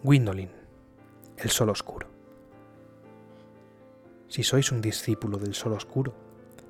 Gwendolyn, 0.03 0.51
el 1.37 1.51
sol 1.51 1.69
oscuro. 1.69 2.20
Si 4.31 4.45
sois 4.45 4.71
un 4.71 4.81
discípulo 4.81 5.39
del 5.39 5.55
sol 5.55 5.73
oscuro, 5.73 6.15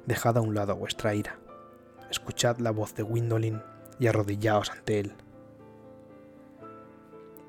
dejad 0.06 0.38
a 0.38 0.40
un 0.40 0.54
lado 0.54 0.74
vuestra 0.74 1.14
ira, 1.14 1.38
escuchad 2.10 2.56
la 2.56 2.70
voz 2.70 2.94
de 2.94 3.02
Gwendolyn 3.02 3.60
y 3.98 4.06
arrodillaos 4.06 4.70
ante 4.70 4.98
él. 4.98 5.12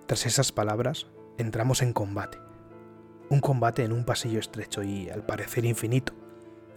Tras 0.08 0.25
esas 0.25 0.51
palabras, 0.51 1.08
entramos 1.38 1.82
en 1.82 1.94
combate. 1.94 2.39
Un 3.30 3.39
combate 3.39 3.86
en 3.86 3.94
un 3.94 4.03
pasillo 4.03 4.39
estrecho 4.39 4.84
y, 4.84 5.10
al 5.10 5.25
parecer 5.25 5.63
infinito, 5.63 6.12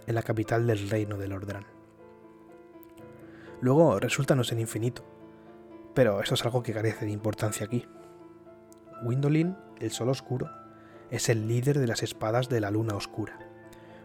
en 0.07 0.15
la 0.15 0.23
capital 0.23 0.65
del 0.65 0.89
reino 0.89 1.17
de 1.17 1.27
Lordran. 1.27 1.65
Luego 3.59 3.99
resulta 3.99 4.35
no 4.35 4.45
ser 4.45 4.59
infinito, 4.59 5.03
pero 5.93 6.21
eso 6.21 6.35
es 6.35 6.45
algo 6.45 6.63
que 6.63 6.71
carece 6.71 7.03
de 7.03 7.11
importancia 7.11 7.65
aquí. 7.65 7.85
Windolin, 9.03 9.57
el 9.81 9.91
Sol 9.91 10.07
Oscuro, 10.07 10.49
es 11.11 11.29
el 11.29 11.47
líder 11.47 11.79
de 11.79 11.87
las 11.87 12.03
espadas 12.03 12.49
de 12.49 12.59
la 12.59 12.71
Luna 12.71 12.95
Oscura, 12.95 13.37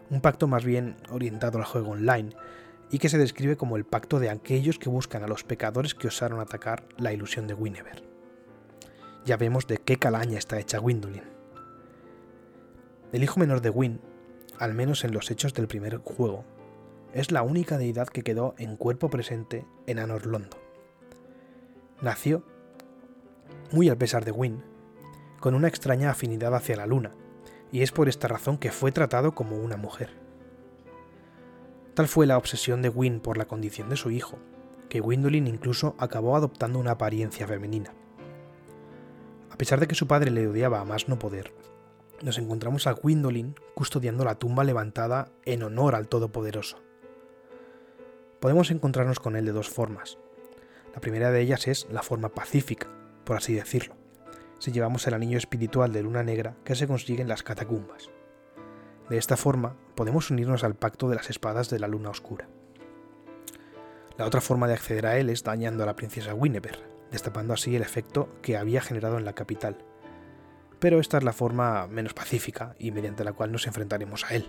un 0.09 0.21
pacto 0.21 0.47
más 0.47 0.65
bien 0.65 0.95
orientado 1.09 1.57
al 1.57 1.65
juego 1.65 1.91
online 1.91 2.35
y 2.89 2.99
que 2.99 3.09
se 3.09 3.17
describe 3.17 3.57
como 3.57 3.77
el 3.77 3.85
pacto 3.85 4.19
de 4.19 4.29
aquellos 4.29 4.79
que 4.79 4.89
buscan 4.89 5.23
a 5.23 5.27
los 5.27 5.43
pecadores 5.43 5.95
que 5.95 6.07
osaron 6.07 6.39
atacar 6.39 6.83
la 6.97 7.13
ilusión 7.13 7.47
de 7.47 7.55
Guinevere 7.55 8.11
ya 9.25 9.37
vemos 9.37 9.67
de 9.67 9.77
qué 9.77 9.97
calaña 9.97 10.37
está 10.37 10.59
hecha 10.59 10.79
Gwendolyn. 10.79 11.23
El 13.11 13.23
hijo 13.23 13.39
menor 13.39 13.61
de 13.61 13.69
Win, 13.69 13.99
al 14.57 14.73
menos 14.73 15.03
en 15.03 15.13
los 15.13 15.29
hechos 15.31 15.53
del 15.53 15.67
primer 15.67 15.97
juego, 15.97 16.43
es 17.13 17.31
la 17.31 17.43
única 17.43 17.77
deidad 17.77 18.07
que 18.07 18.23
quedó 18.23 18.55
en 18.57 18.77
cuerpo 18.77 19.09
presente 19.09 19.65
en 19.85 19.99
Anor 19.99 20.25
Londo. 20.25 20.57
Nació, 22.01 22.43
muy 23.71 23.89
al 23.89 23.97
pesar 23.97 24.25
de 24.25 24.31
Win, 24.31 24.63
con 25.41 25.55
una 25.55 25.67
extraña 25.67 26.11
afinidad 26.11 26.55
hacia 26.55 26.77
la 26.77 26.85
luna, 26.85 27.11
y 27.73 27.81
es 27.81 27.91
por 27.91 28.07
esta 28.07 28.29
razón 28.29 28.57
que 28.57 28.71
fue 28.71 28.93
tratado 28.93 29.33
como 29.33 29.57
una 29.57 29.75
mujer. 29.75 30.11
Tal 31.95 32.07
fue 32.07 32.25
la 32.25 32.37
obsesión 32.37 32.81
de 32.81 32.87
Win 32.87 33.19
por 33.19 33.37
la 33.37 33.45
condición 33.45 33.89
de 33.89 33.97
su 33.97 34.11
hijo, 34.11 34.37
que 34.87 35.01
Gwendolyn 35.01 35.47
incluso 35.47 35.95
acabó 35.97 36.37
adoptando 36.37 36.79
una 36.79 36.91
apariencia 36.91 37.47
femenina. 37.47 37.93
A 39.49 39.57
pesar 39.57 39.79
de 39.79 39.87
que 39.87 39.95
su 39.95 40.07
padre 40.07 40.31
le 40.31 40.47
odiaba 40.47 40.79
a 40.79 40.85
más 40.85 41.09
no 41.09 41.19
poder, 41.19 41.53
nos 42.21 42.37
encontramos 42.37 42.87
a 42.87 42.91
Gwendolyn 42.91 43.55
custodiando 43.73 44.23
la 44.23 44.35
tumba 44.35 44.63
levantada 44.63 45.31
en 45.43 45.63
honor 45.63 45.95
al 45.95 46.07
Todopoderoso. 46.07 46.77
Podemos 48.39 48.69
encontrarnos 48.69 49.19
con 49.19 49.35
él 49.35 49.45
de 49.45 49.51
dos 49.51 49.69
formas. 49.69 50.17
La 50.93 51.01
primera 51.01 51.31
de 51.31 51.41
ellas 51.41 51.67
es 51.67 51.87
la 51.89 52.03
forma 52.03 52.29
pacífica, 52.29 52.87
por 53.23 53.37
así 53.37 53.53
decirlo, 53.53 53.95
si 54.61 54.71
llevamos 54.71 55.07
el 55.07 55.15
anillo 55.15 55.39
espiritual 55.39 55.91
de 55.91 56.03
Luna 56.03 56.21
Negra 56.21 56.55
que 56.63 56.75
se 56.75 56.85
consigue 56.85 57.23
en 57.23 57.27
las 57.27 57.41
catacumbas. 57.41 58.11
De 59.09 59.17
esta 59.17 59.35
forma, 59.35 59.75
podemos 59.95 60.29
unirnos 60.29 60.63
al 60.63 60.75
pacto 60.75 61.09
de 61.09 61.15
las 61.15 61.31
espadas 61.31 61.71
de 61.71 61.79
la 61.79 61.87
Luna 61.87 62.11
Oscura. 62.11 62.47
La 64.19 64.27
otra 64.27 64.39
forma 64.39 64.67
de 64.67 64.75
acceder 64.75 65.07
a 65.07 65.17
él 65.17 65.31
es 65.31 65.43
dañando 65.43 65.81
a 65.81 65.87
la 65.87 65.95
princesa 65.95 66.33
Guinevere, 66.33 66.77
destapando 67.09 67.55
así 67.55 67.75
el 67.75 67.81
efecto 67.81 68.29
que 68.43 68.55
había 68.55 68.81
generado 68.81 69.17
en 69.17 69.25
la 69.25 69.33
capital. 69.33 69.79
Pero 70.77 70.99
esta 70.99 71.17
es 71.17 71.23
la 71.23 71.33
forma 71.33 71.87
menos 71.87 72.13
pacífica 72.13 72.75
y 72.77 72.91
mediante 72.91 73.23
la 73.23 73.33
cual 73.33 73.51
nos 73.51 73.65
enfrentaremos 73.65 74.25
a 74.25 74.35
él. 74.35 74.47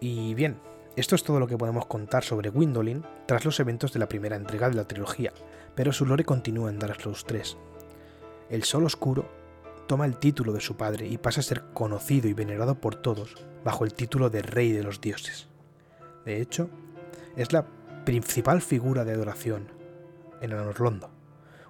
Y 0.00 0.32
bien, 0.32 0.56
esto 0.96 1.14
es 1.14 1.22
todo 1.22 1.40
lo 1.40 1.46
que 1.46 1.56
podemos 1.56 1.86
contar 1.86 2.22
sobre 2.22 2.50
Gwendolyn 2.50 3.02
tras 3.26 3.44
los 3.44 3.58
eventos 3.60 3.92
de 3.92 3.98
la 3.98 4.08
primera 4.08 4.36
entrega 4.36 4.68
de 4.68 4.74
la 4.74 4.86
trilogía, 4.86 5.32
pero 5.74 5.92
su 5.92 6.04
lore 6.04 6.24
continúa 6.24 6.68
en 6.68 6.78
Dark 6.78 7.00
Souls 7.00 7.24
3. 7.24 7.56
El 8.50 8.64
Sol 8.64 8.84
Oscuro 8.84 9.26
toma 9.86 10.04
el 10.04 10.18
título 10.18 10.52
de 10.52 10.60
su 10.60 10.76
padre 10.76 11.06
y 11.08 11.16
pasa 11.16 11.40
a 11.40 11.44
ser 11.44 11.64
conocido 11.72 12.28
y 12.28 12.34
venerado 12.34 12.74
por 12.74 12.96
todos 12.96 13.36
bajo 13.64 13.84
el 13.84 13.94
título 13.94 14.28
de 14.28 14.42
Rey 14.42 14.72
de 14.72 14.82
los 14.82 15.00
Dioses. 15.00 15.48
De 16.26 16.40
hecho, 16.40 16.68
es 17.36 17.52
la 17.52 17.66
principal 18.04 18.60
figura 18.60 19.04
de 19.04 19.12
adoración 19.12 19.68
en 20.42 20.52
Anorlondo, 20.52 21.10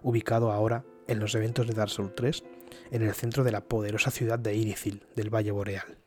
ubicado 0.02 0.50
ahora 0.50 0.84
en 1.06 1.20
los 1.20 1.34
eventos 1.36 1.68
de 1.68 1.74
Dark 1.74 1.90
Souls 1.90 2.14
3 2.16 2.42
en 2.90 3.02
el 3.02 3.14
centro 3.14 3.44
de 3.44 3.52
la 3.52 3.60
poderosa 3.60 4.10
ciudad 4.10 4.38
de 4.38 4.56
Irithil 4.56 5.06
del 5.14 5.32
Valle 5.32 5.52
Boreal. 5.52 6.01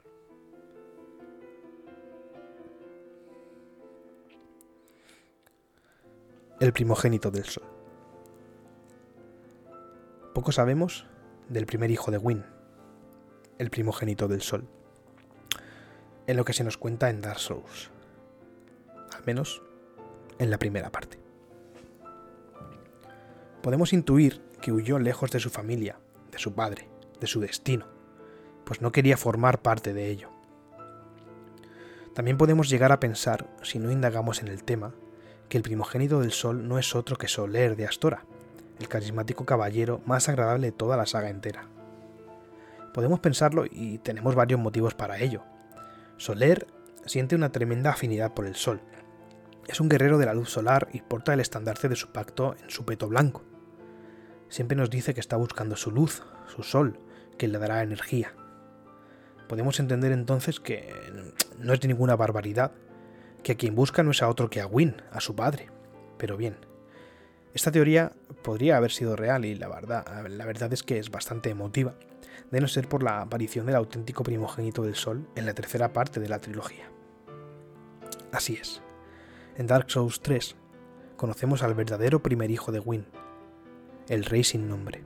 El 6.59 6.73
primogénito 6.73 7.31
del 7.31 7.45
Sol. 7.45 7.63
Poco 10.33 10.51
sabemos 10.51 11.05
del 11.49 11.65
primer 11.65 11.91
hijo 11.91 12.11
de 12.11 12.17
Wynn, 12.17 12.45
el 13.57 13.69
primogénito 13.69 14.27
del 14.27 14.41
Sol, 14.41 14.67
en 16.27 16.37
lo 16.37 16.45
que 16.45 16.53
se 16.53 16.63
nos 16.63 16.77
cuenta 16.77 17.09
en 17.09 17.21
Dark 17.21 17.39
Souls, 17.39 17.91
al 19.15 19.23
menos 19.25 19.61
en 20.39 20.49
la 20.49 20.57
primera 20.57 20.91
parte 20.91 21.25
podemos 23.65 23.93
intuir 23.93 24.43
que 24.61 24.71
huyó 24.71 24.99
lejos 24.99 25.31
de 25.31 25.39
su 25.39 25.49
familia, 25.49 25.97
de 26.31 26.37
su 26.37 26.53
padre, 26.53 26.87
de 27.19 27.25
su 27.25 27.39
destino, 27.39 27.87
pues 28.63 28.79
no 28.79 28.91
quería 28.91 29.17
formar 29.17 29.63
parte 29.63 29.91
de 29.91 30.11
ello. 30.11 30.29
También 32.13 32.37
podemos 32.37 32.69
llegar 32.69 32.91
a 32.91 32.99
pensar, 32.99 33.49
si 33.63 33.79
no 33.79 33.89
indagamos 33.89 34.43
en 34.43 34.49
el 34.49 34.63
tema, 34.63 34.93
que 35.49 35.57
el 35.57 35.63
primogénito 35.63 36.19
del 36.19 36.31
Sol 36.31 36.67
no 36.67 36.79
es 36.79 36.95
otro 36.95 37.17
que 37.17 37.27
Soler 37.27 37.75
de 37.75 37.85
Astora, 37.85 38.25
el 38.79 38.87
carismático 38.87 39.45
caballero 39.45 40.01
más 40.05 40.29
agradable 40.29 40.67
de 40.67 40.77
toda 40.77 40.97
la 40.97 41.05
saga 41.05 41.29
entera. 41.29 41.67
Podemos 42.93 43.19
pensarlo 43.19 43.65
y 43.69 43.97
tenemos 43.99 44.35
varios 44.35 44.59
motivos 44.59 44.93
para 44.93 45.19
ello. 45.19 45.43
Soler 46.17 46.67
siente 47.05 47.35
una 47.35 47.51
tremenda 47.51 47.91
afinidad 47.91 48.33
por 48.33 48.45
el 48.45 48.55
Sol. 48.55 48.81
Es 49.67 49.79
un 49.79 49.89
guerrero 49.89 50.17
de 50.17 50.25
la 50.25 50.33
luz 50.33 50.49
solar 50.49 50.87
y 50.93 51.01
porta 51.01 51.33
el 51.33 51.39
estandarte 51.39 51.89
de 51.89 51.95
su 51.95 52.11
pacto 52.11 52.55
en 52.61 52.69
su 52.69 52.85
peto 52.85 53.07
blanco 53.07 53.43
siempre 54.49 54.77
nos 54.77 54.89
dice 54.89 55.13
que 55.13 55.19
está 55.19 55.35
buscando 55.37 55.75
su 55.75 55.91
luz, 55.91 56.23
su 56.47 56.63
sol, 56.63 56.99
que 57.37 57.47
le 57.47 57.59
dará 57.59 57.83
energía. 57.83 58.33
Podemos 59.49 59.79
entender 59.79 60.11
entonces 60.11 60.59
que 60.59 60.93
no 61.59 61.73
es 61.73 61.79
de 61.81 61.87
ninguna 61.87 62.15
barbaridad, 62.15 62.71
que 63.45 63.51
a 63.51 63.57
quien 63.57 63.75
busca 63.75 64.01
no 64.01 64.09
es 64.09 64.23
a 64.23 64.27
otro 64.27 64.49
que 64.49 64.59
a 64.59 64.65
Win, 64.65 65.03
a 65.11 65.21
su 65.21 65.35
padre. 65.35 65.69
Pero 66.17 66.35
bien, 66.35 66.57
esta 67.53 67.71
teoría 67.71 68.11
podría 68.41 68.75
haber 68.75 68.89
sido 68.89 69.15
real 69.15 69.45
y 69.45 69.53
la 69.53 69.67
verdad, 69.67 70.27
la 70.27 70.45
verdad 70.45 70.73
es 70.73 70.81
que 70.81 70.97
es 70.97 71.11
bastante 71.11 71.51
emotiva, 71.51 71.93
de 72.49 72.59
no 72.59 72.67
ser 72.67 72.89
por 72.89 73.03
la 73.03 73.21
aparición 73.21 73.67
del 73.67 73.75
auténtico 73.75 74.23
primogénito 74.23 74.81
del 74.81 74.95
Sol 74.95 75.27
en 75.35 75.45
la 75.45 75.53
tercera 75.53 75.93
parte 75.93 76.19
de 76.19 76.27
la 76.27 76.39
trilogía. 76.39 76.89
Así 78.31 78.55
es, 78.59 78.81
en 79.57 79.67
Dark 79.67 79.91
Souls 79.91 80.21
3 80.21 80.55
conocemos 81.15 81.61
al 81.61 81.75
verdadero 81.75 82.23
primer 82.23 82.49
hijo 82.49 82.71
de 82.71 82.79
Win, 82.79 83.05
el 84.09 84.25
rey 84.25 84.43
sin 84.43 84.67
nombre. 84.67 85.03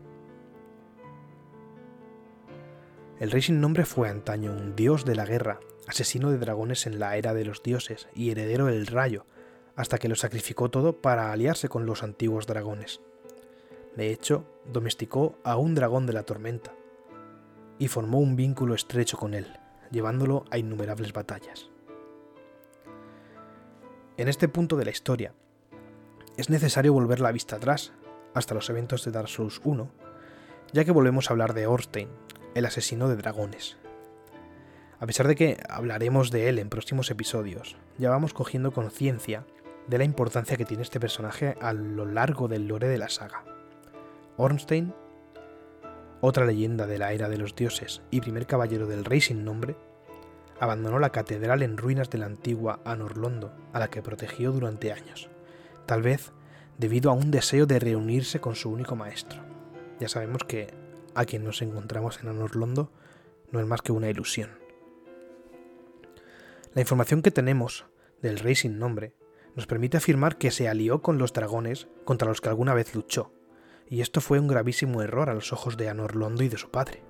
El 3.19 3.31
rey 3.31 3.41
sin 3.41 3.59
nombre 3.59 3.83
fue 3.83 4.07
antaño 4.07 4.53
un 4.53 4.77
dios 4.77 5.03
de 5.03 5.13
la 5.13 5.25
guerra, 5.25 5.59
asesino 5.87 6.31
de 6.31 6.37
dragones 6.37 6.87
en 6.87 6.99
la 6.99 7.17
era 7.17 7.33
de 7.33 7.43
los 7.43 7.61
dioses 7.61 8.07
y 8.15 8.31
heredero 8.31 8.67
del 8.67 8.87
rayo, 8.87 9.25
hasta 9.75 9.97
que 9.97 10.07
lo 10.07 10.15
sacrificó 10.15 10.69
todo 10.69 11.01
para 11.01 11.33
aliarse 11.33 11.67
con 11.67 11.85
los 11.85 12.01
antiguos 12.01 12.47
dragones. 12.47 13.01
De 13.97 14.11
hecho, 14.11 14.45
domesticó 14.71 15.37
a 15.43 15.57
un 15.57 15.75
dragón 15.75 16.05
de 16.05 16.13
la 16.13 16.23
tormenta 16.23 16.71
y 17.77 17.89
formó 17.89 18.19
un 18.19 18.37
vínculo 18.37 18.73
estrecho 18.73 19.17
con 19.17 19.33
él, 19.33 19.47
llevándolo 19.91 20.45
a 20.49 20.57
innumerables 20.57 21.11
batallas. 21.11 21.69
En 24.15 24.29
este 24.29 24.47
punto 24.47 24.77
de 24.77 24.85
la 24.85 24.91
historia, 24.91 25.33
es 26.37 26.49
necesario 26.49 26.93
volver 26.93 27.19
la 27.19 27.33
vista 27.33 27.57
atrás 27.57 27.91
hasta 28.33 28.55
los 28.55 28.69
eventos 28.69 29.03
de 29.03 29.11
Dark 29.11 29.27
Souls 29.27 29.59
1, 29.65 29.91
ya 30.71 30.85
que 30.85 30.91
volvemos 30.91 31.29
a 31.29 31.33
hablar 31.33 31.53
de 31.53 31.67
Orstein, 31.67 32.07
el 32.55 32.65
asesino 32.65 33.07
de 33.07 33.15
dragones. 33.15 33.77
A 34.99 35.05
pesar 35.05 35.27
de 35.27 35.35
que 35.35 35.57
hablaremos 35.69 36.29
de 36.29 36.49
él 36.49 36.59
en 36.59 36.69
próximos 36.69 37.09
episodios, 37.09 37.77
ya 37.97 38.09
vamos 38.09 38.33
cogiendo 38.33 38.71
conciencia 38.71 39.45
de 39.87 39.97
la 39.97 40.03
importancia 40.03 40.57
que 40.57 40.65
tiene 40.65 40.83
este 40.83 40.99
personaje 40.99 41.55
a 41.61 41.73
lo 41.73 42.05
largo 42.05 42.47
del 42.47 42.67
lore 42.67 42.87
de 42.87 42.97
la 42.97 43.09
saga. 43.09 43.43
Ornstein, 44.37 44.93
otra 46.21 46.45
leyenda 46.45 46.85
de 46.85 46.97
la 46.97 47.13
era 47.13 47.29
de 47.29 47.37
los 47.37 47.55
dioses 47.55 48.01
y 48.11 48.21
primer 48.21 48.45
caballero 48.45 48.87
del 48.87 49.05
rey 49.05 49.21
sin 49.21 49.45
nombre, 49.45 49.75
abandonó 50.59 50.99
la 50.99 51.11
catedral 51.11 51.63
en 51.63 51.77
ruinas 51.77 52.09
de 52.09 52.17
la 52.17 52.25
antigua 52.25 52.81
Anorlondo, 52.83 53.53
a 53.71 53.79
la 53.79 53.89
que 53.89 54.01
protegió 54.01 54.51
durante 54.51 54.91
años, 54.91 55.29
tal 55.85 56.01
vez 56.01 56.33
debido 56.77 57.09
a 57.09 57.13
un 57.13 57.31
deseo 57.31 57.65
de 57.65 57.79
reunirse 57.79 58.39
con 58.39 58.55
su 58.55 58.69
único 58.69 58.95
maestro. 58.95 59.41
Ya 59.99 60.07
sabemos 60.07 60.43
que 60.43 60.73
a 61.15 61.25
quien 61.25 61.43
nos 61.43 61.61
encontramos 61.61 62.19
en 62.21 62.29
Anorlondo 62.29 62.91
no 63.51 63.59
es 63.59 63.65
más 63.65 63.81
que 63.81 63.91
una 63.91 64.09
ilusión. 64.09 64.51
La 66.73 66.81
información 66.81 67.21
que 67.21 67.31
tenemos 67.31 67.85
del 68.21 68.39
rey 68.39 68.55
sin 68.55 68.79
nombre 68.79 69.15
nos 69.55 69.65
permite 69.67 69.97
afirmar 69.97 70.37
que 70.37 70.51
se 70.51 70.69
alió 70.69 71.01
con 71.01 71.17
los 71.17 71.33
dragones 71.33 71.87
contra 72.05 72.27
los 72.27 72.41
que 72.41 72.49
alguna 72.49 72.73
vez 72.73 72.93
luchó, 72.93 73.33
y 73.89 74.01
esto 74.01 74.21
fue 74.21 74.39
un 74.39 74.47
gravísimo 74.47 75.01
error 75.01 75.29
a 75.29 75.33
los 75.33 75.51
ojos 75.51 75.77
de 75.77 75.89
Anorlondo 75.89 76.43
y 76.43 76.49
de 76.49 76.57
su 76.57 76.69
padre, 76.69 77.03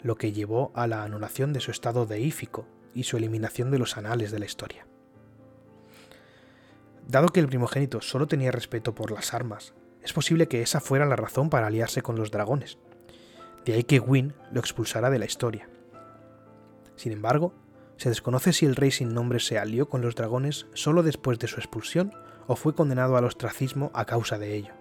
lo 0.00 0.16
que 0.16 0.32
llevó 0.32 0.72
a 0.74 0.86
la 0.86 1.04
anulación 1.04 1.52
de 1.52 1.60
su 1.60 1.70
estado 1.70 2.06
deífico 2.06 2.66
y 2.94 3.04
su 3.04 3.16
eliminación 3.16 3.70
de 3.70 3.78
los 3.78 3.96
anales 3.96 4.30
de 4.30 4.38
la 4.38 4.46
historia. 4.46 4.86
Dado 7.06 7.28
que 7.28 7.40
el 7.40 7.48
primogénito 7.48 8.00
solo 8.00 8.26
tenía 8.26 8.50
respeto 8.50 8.94
por 8.94 9.10
las 9.10 9.34
armas, 9.34 9.74
es 10.02 10.12
posible 10.12 10.48
que 10.48 10.62
esa 10.62 10.80
fuera 10.80 11.06
la 11.06 11.16
razón 11.16 11.50
para 11.50 11.66
aliarse 11.66 12.02
con 12.02 12.16
los 12.16 12.30
dragones. 12.30 12.78
De 13.68 13.74
ahí 13.74 13.84
que 13.84 13.98
Gwyn 13.98 14.32
lo 14.50 14.60
expulsara 14.60 15.10
de 15.10 15.18
la 15.18 15.26
historia. 15.26 15.68
Sin 16.96 17.12
embargo, 17.12 17.52
se 17.98 18.08
desconoce 18.08 18.54
si 18.54 18.64
el 18.64 18.76
rey 18.76 18.90
sin 18.90 19.12
nombre 19.12 19.40
se 19.40 19.58
alió 19.58 19.90
con 19.90 20.00
los 20.00 20.14
dragones 20.14 20.66
solo 20.72 21.02
después 21.02 21.38
de 21.38 21.48
su 21.48 21.56
expulsión 21.56 22.14
o 22.46 22.56
fue 22.56 22.74
condenado 22.74 23.18
al 23.18 23.26
ostracismo 23.26 23.90
a 23.92 24.06
causa 24.06 24.38
de 24.38 24.54
ello. 24.54 24.72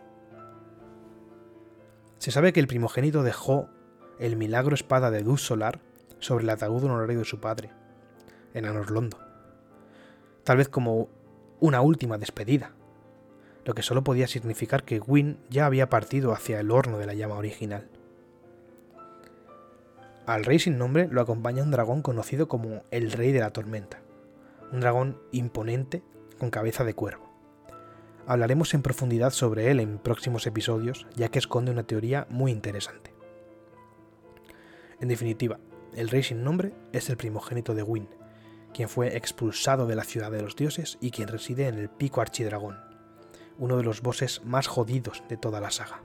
Se 2.20 2.32
sabe 2.32 2.54
que 2.54 2.62
el 2.62 2.68
primogénito 2.68 3.24
dejó 3.24 3.68
el 4.20 4.38
milagro 4.38 4.74
espada 4.74 5.12
de 5.12 5.22
Duz 5.22 5.42
Solar 5.42 5.82
sobre 6.20 6.46
el 6.46 6.50
ataúd 6.50 6.86
honorario 6.86 7.20
de 7.20 7.26
su 7.26 7.42
padre, 7.42 7.72
en 8.54 8.64
Anorlondo, 8.64 9.20
tal 10.46 10.56
vez 10.56 10.70
como 10.70 11.10
una 11.60 11.82
última 11.82 12.18
despedida, 12.18 12.72
lo 13.66 13.76
que 13.76 13.84
solo 13.84 14.06
podía 14.06 14.28
significar 14.28 14.86
que 14.86 15.00
Gwyn 15.00 15.42
ya 15.50 15.66
había 15.66 15.90
partido 15.90 16.32
hacia 16.32 16.62
el 16.62 16.72
horno 16.72 16.98
de 16.98 17.06
la 17.06 17.16
llama 17.16 17.36
original. 17.36 17.90
Al 20.28 20.44
rey 20.44 20.60
sin 20.60 20.78
nombre 20.78 21.08
lo 21.10 21.22
acompaña 21.22 21.64
un 21.64 21.72
dragón 21.72 22.02
conocido 22.02 22.50
como 22.50 22.84
el 22.92 23.14
Rey 23.14 23.32
de 23.32 23.40
la 23.40 23.54
Tormenta, 23.54 24.02
un 24.74 24.82
dragón 24.82 25.22
imponente 25.32 26.04
con 26.38 26.50
cabeza 26.50 26.84
de 26.84 26.94
cuervo. 26.94 27.32
Hablaremos 28.28 28.74
en 28.74 28.82
profundidad 28.82 29.32
sobre 29.32 29.72
él 29.72 29.80
en 29.80 30.00
próximos 30.00 30.46
episodios, 30.46 31.08
ya 31.16 31.30
que 31.30 31.40
esconde 31.40 31.72
una 31.72 31.88
teoría 31.88 32.28
muy 32.30 32.52
interesante. 32.52 33.14
En 35.00 35.08
definitiva, 35.08 35.60
el 35.96 36.10
rey 36.10 36.24
sin 36.24 36.44
nombre 36.44 36.74
es 36.92 37.10
el 37.10 37.16
primogénito 37.16 37.74
de 37.74 37.84
Wynn, 37.84 38.10
quien 38.74 38.90
fue 38.90 39.16
expulsado 39.16 39.88
de 39.88 39.96
la 39.96 40.04
ciudad 40.04 40.30
de 40.30 40.42
los 40.42 40.58
dioses 40.58 40.98
y 41.00 41.12
quien 41.12 41.30
reside 41.30 41.70
en 41.70 41.76
el 41.76 41.88
Pico 41.88 42.20
Archidragón, 42.20 42.76
uno 43.58 43.78
de 43.78 43.84
los 43.84 44.02
bosses 44.02 44.44
más 44.44 44.68
jodidos 44.68 45.24
de 45.30 45.38
toda 45.38 45.62
la 45.62 45.72
saga. 45.72 46.02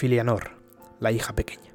Filianor, 0.00 0.52
la 0.98 1.12
hija 1.12 1.34
pequeña. 1.34 1.74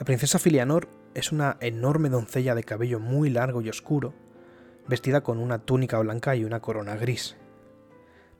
La 0.00 0.04
princesa 0.04 0.40
Filianor 0.40 0.88
es 1.14 1.30
una 1.30 1.56
enorme 1.60 2.08
doncella 2.08 2.56
de 2.56 2.64
cabello 2.64 2.98
muy 2.98 3.30
largo 3.30 3.60
y 3.62 3.68
oscuro, 3.68 4.14
vestida 4.88 5.20
con 5.20 5.38
una 5.38 5.60
túnica 5.60 6.00
blanca 6.00 6.34
y 6.34 6.42
una 6.44 6.58
corona 6.58 6.96
gris. 6.96 7.36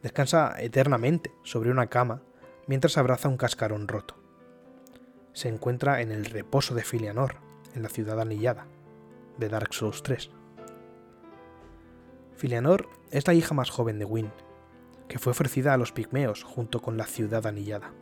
Descansa 0.02 0.57
eternamente 0.59 1.33
sobre 1.45 1.71
una 1.71 1.87
cama 1.87 2.21
mientras 2.67 2.99
abraza 2.99 3.29
un 3.29 3.37
cascarón 3.37 3.87
roto. 3.87 4.17
Se 5.33 5.49
encuentra 5.49 6.00
en 6.00 6.11
el 6.11 6.25
reposo 6.25 6.75
de 6.75 6.82
Filianor, 6.82 7.37
en 7.76 7.84
la 7.84 7.91
ciudad 7.91 8.21
anillada, 8.21 8.67
de 9.39 9.49
Dark 9.49 9.73
Souls 9.73 10.02
3. 10.02 10.30
Filianor 12.34 12.89
es 13.13 13.28
la 13.28 13.34
hija 13.34 13.54
más 13.54 13.71
joven 13.71 14.00
de 14.00 14.04
Wynn, 14.04 14.32
que 15.06 15.21
fue 15.21 15.30
ofrecida 15.30 15.75
a 15.75 15.76
los 15.76 15.93
pigmeos 15.93 16.43
junto 16.43 16.82
con 16.82 16.97
la 16.97 17.06
ciudad 17.06 17.47
anillada. 17.47 17.93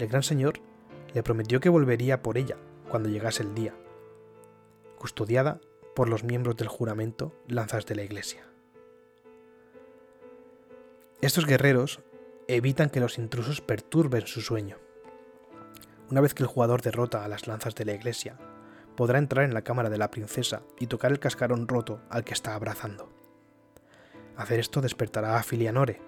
El 0.00 0.08
gran 0.08 0.22
señor 0.22 0.60
le 1.12 1.22
prometió 1.22 1.60
que 1.60 1.68
volvería 1.68 2.22
por 2.22 2.38
ella 2.38 2.56
cuando 2.88 3.10
llegase 3.10 3.42
el 3.42 3.54
día, 3.54 3.74
custodiada 4.96 5.60
por 5.94 6.08
los 6.08 6.24
miembros 6.24 6.56
del 6.56 6.68
juramento 6.68 7.34
lanzas 7.46 7.84
de 7.84 7.96
la 7.96 8.02
iglesia. 8.02 8.42
Estos 11.20 11.44
guerreros 11.44 12.00
evitan 12.48 12.88
que 12.88 13.00
los 13.00 13.18
intrusos 13.18 13.60
perturben 13.60 14.26
su 14.26 14.40
sueño. 14.40 14.78
Una 16.10 16.22
vez 16.22 16.32
que 16.32 16.44
el 16.44 16.48
jugador 16.48 16.80
derrota 16.80 17.22
a 17.22 17.28
las 17.28 17.46
lanzas 17.46 17.74
de 17.74 17.84
la 17.84 17.92
iglesia, 17.92 18.38
podrá 18.96 19.18
entrar 19.18 19.44
en 19.44 19.52
la 19.52 19.64
cámara 19.64 19.90
de 19.90 19.98
la 19.98 20.10
princesa 20.10 20.62
y 20.78 20.86
tocar 20.86 21.12
el 21.12 21.20
cascarón 21.20 21.68
roto 21.68 22.00
al 22.08 22.24
que 22.24 22.32
está 22.32 22.54
abrazando. 22.54 23.10
Hacer 24.34 24.60
esto 24.60 24.80
despertará 24.80 25.36
a 25.36 25.42
Filianore, 25.42 26.00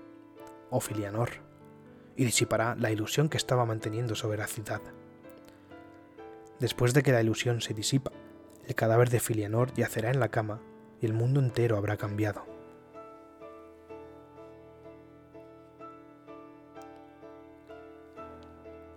o 0.70 0.81
Filianor, 0.81 1.51
y 2.16 2.25
disipará 2.25 2.75
la 2.77 2.90
ilusión 2.90 3.29
que 3.29 3.37
estaba 3.37 3.64
manteniendo 3.64 4.14
sobre 4.14 4.38
la 4.38 4.46
ciudad. 4.46 4.81
Después 6.61 6.94
de 6.94 7.03
que 7.03 7.12
la 7.12 7.20
ilusión 7.20 7.61
se 7.61 7.75
disipa, 7.75 8.12
el 8.66 8.75
cadáver 8.75 9.11
de 9.11 9.20
Filianor 9.20 9.72
yacerá 9.75 10.11
en 10.11 10.20
la 10.20 10.29
cama 10.29 10.61
y 11.01 11.07
el 11.07 11.12
mundo 11.12 11.40
entero 11.40 11.77
habrá 11.77 11.96
cambiado. 11.96 12.46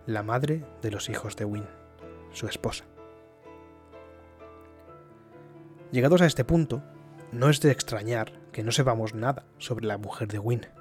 La 0.06 0.22
madre 0.22 0.64
de 0.84 0.92
los 0.92 1.10
hijos 1.10 1.36
de 1.36 1.46
Wynne, 1.46 1.68
su 2.32 2.48
esposa. 2.48 2.86
Llegados 5.92 6.22
a 6.22 6.28
este 6.28 6.44
punto, 6.44 6.84
no 7.32 7.50
es 7.50 7.60
de 7.62 7.72
extrañar 7.72 8.34
que 8.52 8.62
no 8.64 8.72
sepamos 8.72 9.16
nada 9.16 9.46
sobre 9.58 9.88
la 9.88 9.98
mujer 9.98 10.28
de 10.28 10.38
Wynne. 10.38 10.75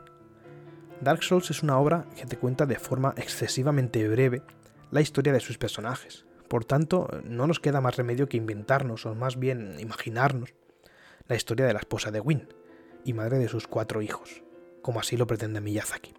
Dark 1.00 1.22
Souls 1.22 1.50
es 1.50 1.62
una 1.62 1.78
obra 1.78 2.07
que 2.16 2.26
te 2.26 2.37
cuenta 2.37 2.66
de 2.66 2.78
forma 2.78 3.14
excesivamente 3.16 4.09
breve 4.09 4.42
la 4.90 5.00
historia 5.00 5.33
de 5.33 5.40
sus 5.40 5.59
personajes. 5.59 6.24
Por 6.48 6.64
tanto, 6.64 7.09
no 7.24 7.46
nos 7.46 7.61
queda 7.61 7.80
más 7.80 7.96
remedio 7.96 8.28
que 8.28 8.37
inventarnos, 8.37 9.07
o 9.07 9.14
más 9.14 9.38
bien 9.38 9.76
imaginarnos, 9.80 10.54
la 11.26 11.37
historia 11.37 11.66
de 11.66 11.72
la 11.72 11.80
esposa 11.80 12.11
de 12.11 12.20
Wynne 12.20 12.48
y 13.04 13.12
madre 13.12 13.38
de 13.38 13.48
sus 13.48 13.66
cuatro 13.66 14.02
hijos, 14.02 14.42
como 14.83 15.00
así 15.00 15.16
lo 15.16 15.26
pretende 15.26 15.61
Miyazaki. 15.61 16.14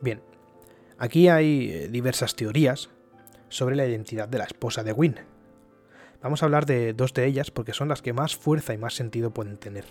Bien, 0.00 0.22
aquí 0.98 1.28
hay 1.28 1.88
diversas 1.88 2.36
teorías 2.36 2.90
sobre 3.48 3.76
la 3.76 3.86
identidad 3.86 4.28
de 4.28 4.38
la 4.38 4.44
esposa 4.44 4.82
de 4.82 4.92
Wynne, 4.92 5.34
Vamos 6.24 6.42
a 6.42 6.46
hablar 6.46 6.64
de 6.64 6.94
dos 6.94 7.12
de 7.12 7.26
ellas 7.26 7.50
porque 7.50 7.74
son 7.74 7.88
las 7.88 8.00
que 8.00 8.14
más 8.14 8.34
fuerza 8.34 8.72
y 8.72 8.78
más 8.78 8.94
sentido 8.94 9.34
pueden 9.34 9.58
tener. 9.58 9.84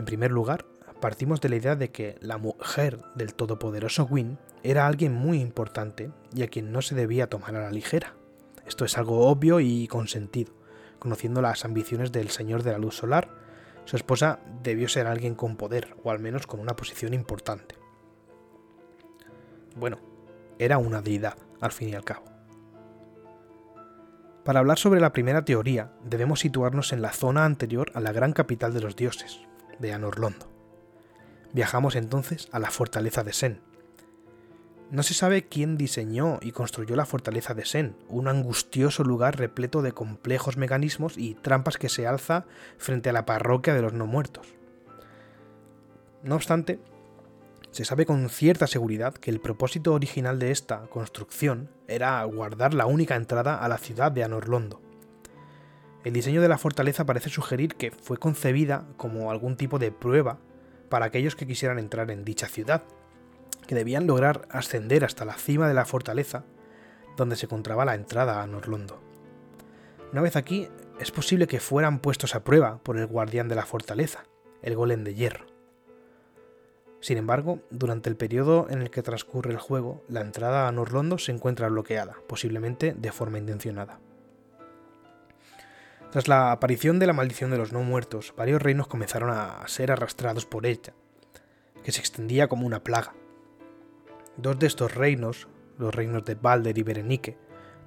En 0.00 0.06
primer 0.06 0.30
lugar, 0.30 0.64
partimos 0.98 1.42
de 1.42 1.50
la 1.50 1.56
idea 1.56 1.76
de 1.76 1.90
que 1.90 2.16
la 2.22 2.38
mujer 2.38 3.02
del 3.16 3.34
todopoderoso 3.34 4.06
Wynn 4.06 4.38
era 4.62 4.86
alguien 4.86 5.12
muy 5.12 5.42
importante 5.42 6.10
y 6.34 6.42
a 6.42 6.48
quien 6.48 6.72
no 6.72 6.80
se 6.80 6.94
debía 6.94 7.28
tomar 7.28 7.54
a 7.54 7.60
la 7.60 7.70
ligera. 7.70 8.14
Esto 8.66 8.86
es 8.86 8.96
algo 8.96 9.28
obvio 9.28 9.60
y 9.60 9.86
con 9.88 10.08
sentido. 10.08 10.54
Conociendo 10.98 11.42
las 11.42 11.66
ambiciones 11.66 12.12
del 12.12 12.30
Señor 12.30 12.62
de 12.62 12.72
la 12.72 12.78
Luz 12.78 12.96
Solar, 12.96 13.28
su 13.84 13.96
esposa 13.96 14.40
debió 14.62 14.88
ser 14.88 15.06
alguien 15.06 15.34
con 15.34 15.56
poder, 15.56 15.94
o 16.02 16.10
al 16.10 16.18
menos 16.18 16.46
con 16.46 16.60
una 16.60 16.76
posición 16.76 17.12
importante. 17.12 17.74
Bueno, 19.76 19.98
era 20.58 20.78
una 20.78 21.02
deidad, 21.02 21.36
al 21.60 21.72
fin 21.72 21.90
y 21.90 21.94
al 21.94 22.04
cabo. 22.04 22.24
Para 24.46 24.60
hablar 24.60 24.78
sobre 24.78 25.00
la 25.00 25.12
primera 25.12 25.44
teoría, 25.44 25.92
debemos 26.02 26.40
situarnos 26.40 26.94
en 26.94 27.02
la 27.02 27.12
zona 27.12 27.44
anterior 27.44 27.92
a 27.92 28.00
la 28.00 28.12
gran 28.12 28.32
capital 28.32 28.72
de 28.72 28.80
los 28.80 28.96
dioses, 28.96 29.42
de 29.80 29.92
Anorlondo. 29.92 30.50
Viajamos 31.52 31.96
entonces 31.96 32.48
a 32.52 32.58
la 32.60 32.70
fortaleza 32.70 33.24
de 33.24 33.32
Sen. 33.32 33.60
No 34.90 35.02
se 35.02 35.14
sabe 35.14 35.46
quién 35.46 35.76
diseñó 35.76 36.38
y 36.42 36.52
construyó 36.52 36.96
la 36.96 37.06
fortaleza 37.06 37.54
de 37.54 37.64
Sen, 37.64 37.96
un 38.08 38.28
angustioso 38.28 39.04
lugar 39.04 39.38
repleto 39.38 39.82
de 39.82 39.92
complejos 39.92 40.56
mecanismos 40.56 41.16
y 41.16 41.34
trampas 41.34 41.78
que 41.78 41.88
se 41.88 42.06
alza 42.06 42.44
frente 42.76 43.10
a 43.10 43.12
la 43.12 43.26
parroquia 43.26 43.74
de 43.74 43.82
los 43.82 43.92
no 43.92 44.06
muertos. 44.06 44.46
No 46.22 46.34
obstante, 46.34 46.80
se 47.70 47.84
sabe 47.84 48.04
con 48.04 48.28
cierta 48.28 48.66
seguridad 48.66 49.14
que 49.14 49.30
el 49.30 49.40
propósito 49.40 49.94
original 49.94 50.40
de 50.40 50.50
esta 50.50 50.82
construcción 50.88 51.70
era 51.86 52.22
guardar 52.24 52.74
la 52.74 52.86
única 52.86 53.14
entrada 53.14 53.56
a 53.56 53.68
la 53.68 53.78
ciudad 53.78 54.10
de 54.10 54.24
Anorlondo. 54.24 54.80
El 56.02 56.14
diseño 56.14 56.40
de 56.40 56.48
la 56.48 56.56
fortaleza 56.56 57.04
parece 57.04 57.28
sugerir 57.28 57.74
que 57.74 57.90
fue 57.90 58.16
concebida 58.16 58.86
como 58.96 59.30
algún 59.30 59.56
tipo 59.56 59.78
de 59.78 59.92
prueba 59.92 60.38
para 60.88 61.06
aquellos 61.06 61.36
que 61.36 61.46
quisieran 61.46 61.78
entrar 61.78 62.10
en 62.10 62.24
dicha 62.24 62.48
ciudad, 62.48 62.84
que 63.66 63.74
debían 63.74 64.06
lograr 64.06 64.48
ascender 64.50 65.04
hasta 65.04 65.26
la 65.26 65.34
cima 65.34 65.68
de 65.68 65.74
la 65.74 65.84
fortaleza 65.84 66.44
donde 67.16 67.36
se 67.36 67.46
encontraba 67.46 67.84
la 67.84 67.94
entrada 67.94 68.40
a 68.40 68.44
Anorlondo. 68.44 68.98
Una 70.12 70.22
vez 70.22 70.36
aquí, 70.36 70.68
es 70.98 71.10
posible 71.10 71.46
que 71.46 71.60
fueran 71.60 72.00
puestos 72.00 72.34
a 72.34 72.44
prueba 72.44 72.78
por 72.82 72.98
el 72.98 73.06
guardián 73.06 73.48
de 73.48 73.54
la 73.54 73.66
fortaleza, 73.66 74.24
el 74.62 74.76
golem 74.76 75.04
de 75.04 75.14
hierro. 75.14 75.46
Sin 77.00 77.18
embargo, 77.18 77.60
durante 77.70 78.10
el 78.10 78.16
periodo 78.16 78.66
en 78.70 78.82
el 78.82 78.90
que 78.90 79.02
transcurre 79.02 79.52
el 79.52 79.58
juego, 79.58 80.02
la 80.08 80.20
entrada 80.20 80.66
a 80.66 80.72
Norlondo 80.72 81.18
se 81.18 81.32
encuentra 81.32 81.68
bloqueada, 81.68 82.16
posiblemente 82.26 82.94
de 82.96 83.12
forma 83.12 83.38
intencionada. 83.38 84.00
Tras 86.10 86.26
la 86.26 86.50
aparición 86.50 86.98
de 86.98 87.06
la 87.06 87.12
maldición 87.12 87.52
de 87.52 87.58
los 87.58 87.72
no 87.72 87.82
muertos, 87.82 88.34
varios 88.36 88.60
reinos 88.60 88.88
comenzaron 88.88 89.30
a 89.30 89.62
ser 89.68 89.92
arrastrados 89.92 90.44
por 90.44 90.66
ella, 90.66 90.92
que 91.84 91.92
se 91.92 92.00
extendía 92.00 92.48
como 92.48 92.66
una 92.66 92.82
plaga. 92.82 93.14
Dos 94.36 94.58
de 94.58 94.66
estos 94.66 94.92
reinos, 94.96 95.46
los 95.78 95.94
reinos 95.94 96.24
de 96.24 96.34
Balder 96.34 96.76
y 96.76 96.82
Berenique, 96.82 97.38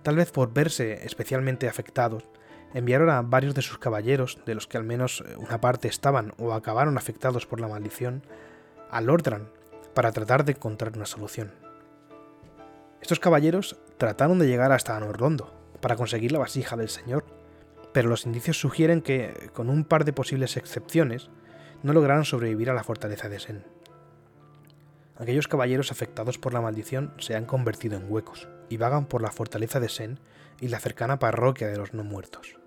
tal 0.04 0.16
vez 0.16 0.32
por 0.32 0.54
verse 0.54 1.06
especialmente 1.06 1.68
afectados, 1.68 2.24
enviaron 2.74 3.10
a 3.10 3.22
varios 3.24 3.56
de 3.56 3.62
sus 3.62 3.78
caballeros, 3.78 4.40
de 4.46 4.56
los 4.56 4.68
que 4.68 4.78
al 4.78 4.86
menos 4.86 5.22
una 5.38 5.60
parte 5.60 5.90
estaban 5.90 6.34
o 6.38 6.54
acabaron 6.54 6.98
afectados 6.98 7.46
por 7.46 7.60
la 7.60 7.68
maldición, 7.68 8.24
a 8.90 9.02
Lordran 9.02 9.50
para 9.94 10.14
tratar 10.14 10.46
de 10.46 10.54
encontrar 10.54 10.96
una 10.96 11.06
solución. 11.06 11.52
Estos 13.02 13.20
caballeros 13.20 13.78
trataron 13.98 14.40
de 14.40 14.48
llegar 14.48 14.72
hasta 14.72 14.96
Anorlondo 14.96 15.54
para 15.82 15.98
conseguir 15.98 16.32
la 16.32 16.40
vasija 16.40 16.78
del 16.78 16.88
Señor, 16.88 17.43
pero 17.94 18.10
los 18.10 18.26
indicios 18.26 18.60
sugieren 18.60 19.02
que, 19.02 19.50
con 19.54 19.70
un 19.70 19.86
par 19.86 20.04
de 20.04 20.14
posibles 20.14 20.58
excepciones, 20.58 21.30
no 21.84 21.94
lograron 21.94 22.26
sobrevivir 22.26 22.70
a 22.70 22.74
la 22.74 22.84
fortaleza 22.84 23.30
de 23.30 23.40
Sen. 23.40 23.64
Aquellos 25.16 25.48
caballeros 25.48 25.92
afectados 25.92 26.40
por 26.40 26.54
la 26.54 26.62
maldición 26.62 27.14
se 27.20 27.36
han 27.36 27.46
convertido 27.46 27.98
en 27.98 28.12
huecos 28.12 28.50
y 28.70 28.78
vagan 28.78 29.06
por 29.06 29.22
la 29.22 29.32
fortaleza 29.32 29.80
de 29.80 29.90
Sen 29.90 30.20
y 30.60 30.70
la 30.70 30.80
cercana 30.80 31.20
parroquia 31.20 31.68
de 31.68 31.78
los 31.78 31.94
no 31.94 32.04
muertos. 32.04 32.58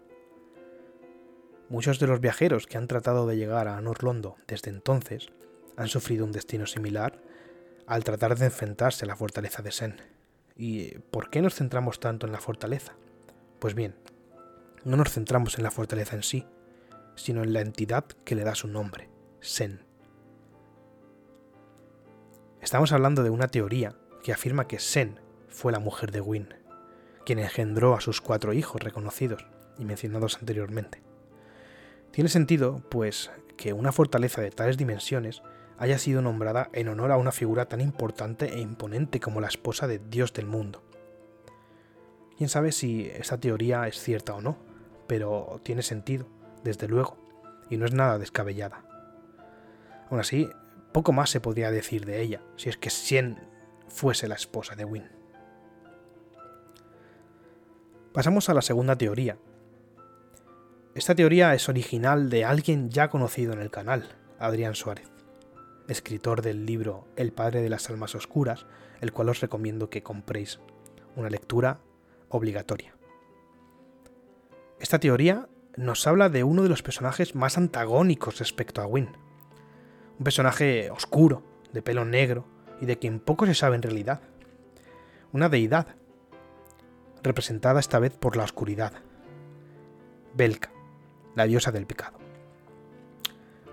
Muchos 1.68 1.98
de 1.98 2.06
los 2.06 2.20
viajeros 2.20 2.68
que 2.68 2.78
han 2.78 2.86
tratado 2.86 3.26
de 3.26 3.36
llegar 3.36 3.66
a 3.66 3.80
Norlondo 3.80 4.36
desde 4.46 4.70
entonces 4.70 5.28
han 5.76 5.88
sufrido 5.88 6.24
un 6.24 6.30
destino 6.30 6.66
similar 6.66 7.20
al 7.88 8.04
tratar 8.04 8.38
de 8.38 8.46
enfrentarse 8.46 9.04
a 9.04 9.08
la 9.08 9.16
fortaleza 9.16 9.62
de 9.62 9.72
Sen. 9.72 10.00
¿Y 10.56 10.98
por 11.10 11.30
qué 11.30 11.42
nos 11.42 11.56
centramos 11.56 11.98
tanto 11.98 12.26
en 12.26 12.32
la 12.32 12.40
fortaleza? 12.40 12.94
Pues 13.58 13.74
bien, 13.74 13.96
no 14.86 14.96
nos 14.96 15.10
centramos 15.10 15.58
en 15.58 15.64
la 15.64 15.72
fortaleza 15.72 16.14
en 16.14 16.22
sí, 16.22 16.46
sino 17.16 17.42
en 17.42 17.52
la 17.52 17.60
entidad 17.60 18.04
que 18.24 18.36
le 18.36 18.44
da 18.44 18.54
su 18.54 18.68
nombre, 18.68 19.10
Sen. 19.40 19.84
Estamos 22.60 22.92
hablando 22.92 23.24
de 23.24 23.30
una 23.30 23.48
teoría 23.48 23.96
que 24.22 24.32
afirma 24.32 24.68
que 24.68 24.78
Sen 24.78 25.18
fue 25.48 25.72
la 25.72 25.80
mujer 25.80 26.12
de 26.12 26.20
Wynne, 26.20 26.54
quien 27.24 27.40
engendró 27.40 27.94
a 27.94 28.00
sus 28.00 28.20
cuatro 28.20 28.52
hijos 28.52 28.80
reconocidos 28.80 29.44
y 29.76 29.84
mencionados 29.84 30.38
anteriormente. 30.38 31.02
Tiene 32.12 32.30
sentido, 32.30 32.80
pues, 32.88 33.32
que 33.56 33.72
una 33.72 33.90
fortaleza 33.90 34.40
de 34.40 34.52
tales 34.52 34.76
dimensiones 34.76 35.42
haya 35.78 35.98
sido 35.98 36.22
nombrada 36.22 36.70
en 36.72 36.88
honor 36.88 37.10
a 37.10 37.16
una 37.16 37.32
figura 37.32 37.66
tan 37.66 37.80
importante 37.80 38.54
e 38.54 38.60
imponente 38.60 39.18
como 39.18 39.40
la 39.40 39.48
esposa 39.48 39.88
de 39.88 39.98
Dios 39.98 40.32
del 40.32 40.46
mundo. 40.46 40.84
Quién 42.38 42.48
sabe 42.48 42.70
si 42.70 43.10
esta 43.14 43.38
teoría 43.38 43.88
es 43.88 44.00
cierta 44.00 44.34
o 44.34 44.40
no, 44.40 44.65
pero 45.06 45.60
tiene 45.62 45.82
sentido, 45.82 46.26
desde 46.64 46.88
luego, 46.88 47.16
y 47.70 47.76
no 47.76 47.86
es 47.86 47.92
nada 47.92 48.18
descabellada. 48.18 48.84
Aún 50.10 50.20
así, 50.20 50.48
poco 50.92 51.12
más 51.12 51.30
se 51.30 51.40
podría 51.40 51.70
decir 51.70 52.06
de 52.06 52.22
ella, 52.22 52.40
si 52.56 52.68
es 52.68 52.76
que 52.76 52.90
Sien 52.90 53.38
fuese 53.88 54.28
la 54.28 54.34
esposa 54.34 54.74
de 54.74 54.84
Win. 54.84 55.04
Pasamos 58.12 58.48
a 58.48 58.54
la 58.54 58.62
segunda 58.62 58.96
teoría. 58.96 59.36
Esta 60.94 61.14
teoría 61.14 61.54
es 61.54 61.68
original 61.68 62.30
de 62.30 62.46
alguien 62.46 62.88
ya 62.88 63.10
conocido 63.10 63.52
en 63.52 63.60
el 63.60 63.70
canal, 63.70 64.16
Adrián 64.38 64.74
Suárez, 64.74 65.10
escritor 65.88 66.40
del 66.40 66.64
libro 66.64 67.06
El 67.16 67.32
Padre 67.32 67.60
de 67.60 67.68
las 67.68 67.90
Almas 67.90 68.14
Oscuras, 68.14 68.64
el 69.02 69.12
cual 69.12 69.28
os 69.28 69.40
recomiendo 69.40 69.90
que 69.90 70.02
compréis, 70.02 70.60
una 71.14 71.28
lectura 71.28 71.80
obligatoria. 72.30 72.95
Esta 74.78 74.98
teoría 74.98 75.48
nos 75.76 76.06
habla 76.06 76.28
de 76.28 76.44
uno 76.44 76.62
de 76.62 76.68
los 76.68 76.82
personajes 76.82 77.34
más 77.34 77.56
antagónicos 77.56 78.38
respecto 78.38 78.82
a 78.82 78.86
Wynne. 78.86 79.12
Un 80.18 80.24
personaje 80.24 80.90
oscuro, 80.90 81.42
de 81.72 81.82
pelo 81.82 82.04
negro 82.04 82.46
y 82.80 82.86
de 82.86 82.98
quien 82.98 83.20
poco 83.20 83.46
se 83.46 83.54
sabe 83.54 83.76
en 83.76 83.82
realidad. 83.82 84.20
Una 85.32 85.48
deidad, 85.48 85.96
representada 87.22 87.80
esta 87.80 87.98
vez 87.98 88.16
por 88.16 88.36
la 88.36 88.44
oscuridad. 88.44 88.92
Belka, 90.34 90.70
la 91.34 91.44
diosa 91.44 91.72
del 91.72 91.86
pecado. 91.86 92.18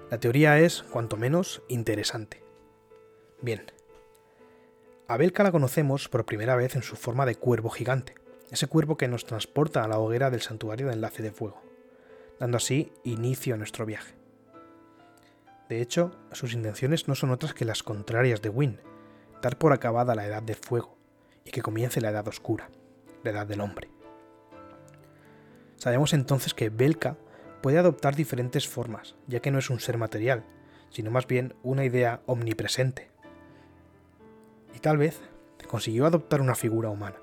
La 0.10 0.20
teoría 0.20 0.60
es, 0.60 0.84
cuanto 0.84 1.18
menos, 1.18 1.64
interesante. 1.68 2.44
Bien, 3.42 3.64
a 5.08 5.18
Belka 5.18 5.44
la 5.44 5.52
conocemos 5.52 6.08
por 6.08 6.26
primera 6.26 6.56
vez 6.56 6.76
en 6.76 6.82
su 6.82 6.96
forma 6.96 7.26
de 7.26 7.36
cuervo 7.36 7.70
gigante, 7.70 8.16
ese 8.54 8.68
cuervo 8.68 8.98
que 8.98 9.08
nos 9.08 9.26
transporta 9.26 9.84
a 9.84 9.88
la 9.88 9.98
hoguera 9.98 10.30
del 10.30 10.42
santuario 10.42 10.86
de 10.86 10.94
enlace 10.94 11.24
de 11.24 11.32
fuego, 11.32 11.60
dando 12.40 12.58
así 12.58 12.94
inicio 13.04 13.56
a 13.56 13.58
nuestro 13.58 13.84
viaje. 13.84 14.14
De 15.70 15.82
hecho, 15.82 16.12
sus 16.34 16.54
intenciones 16.54 17.08
no 17.08 17.16
son 17.16 17.32
otras 17.32 17.56
que 17.56 17.66
las 17.66 17.82
contrarias 17.82 18.44
de 18.44 18.50
Wynne, 18.50 18.78
dar 19.42 19.58
por 19.58 19.74
acabada 19.74 20.14
la 20.14 20.28
edad 20.28 20.44
de 20.44 20.54
fuego 20.54 20.96
y 21.44 21.50
que 21.50 21.64
comience 21.64 22.00
la 22.00 22.12
edad 22.12 22.28
oscura, 22.28 22.70
la 23.24 23.32
edad 23.32 23.48
del 23.48 23.60
hombre. 23.60 23.90
Sabemos 25.78 26.14
entonces 26.14 26.54
que 26.54 26.70
Belka 26.70 27.18
puede 27.64 27.80
adoptar 27.80 28.16
diferentes 28.16 28.68
formas, 28.68 29.16
ya 29.26 29.40
que 29.40 29.50
no 29.50 29.58
es 29.58 29.72
un 29.72 29.80
ser 29.80 29.98
material, 29.98 30.46
sino 30.92 31.10
más 31.10 31.26
bien 31.26 31.56
una 31.64 31.86
idea 31.86 32.22
omnipresente. 32.28 33.10
Y 34.76 34.80
tal 34.80 34.98
vez 34.98 35.20
consiguió 35.68 36.06
adoptar 36.06 36.40
una 36.40 36.54
figura 36.54 36.92
humana 36.92 37.23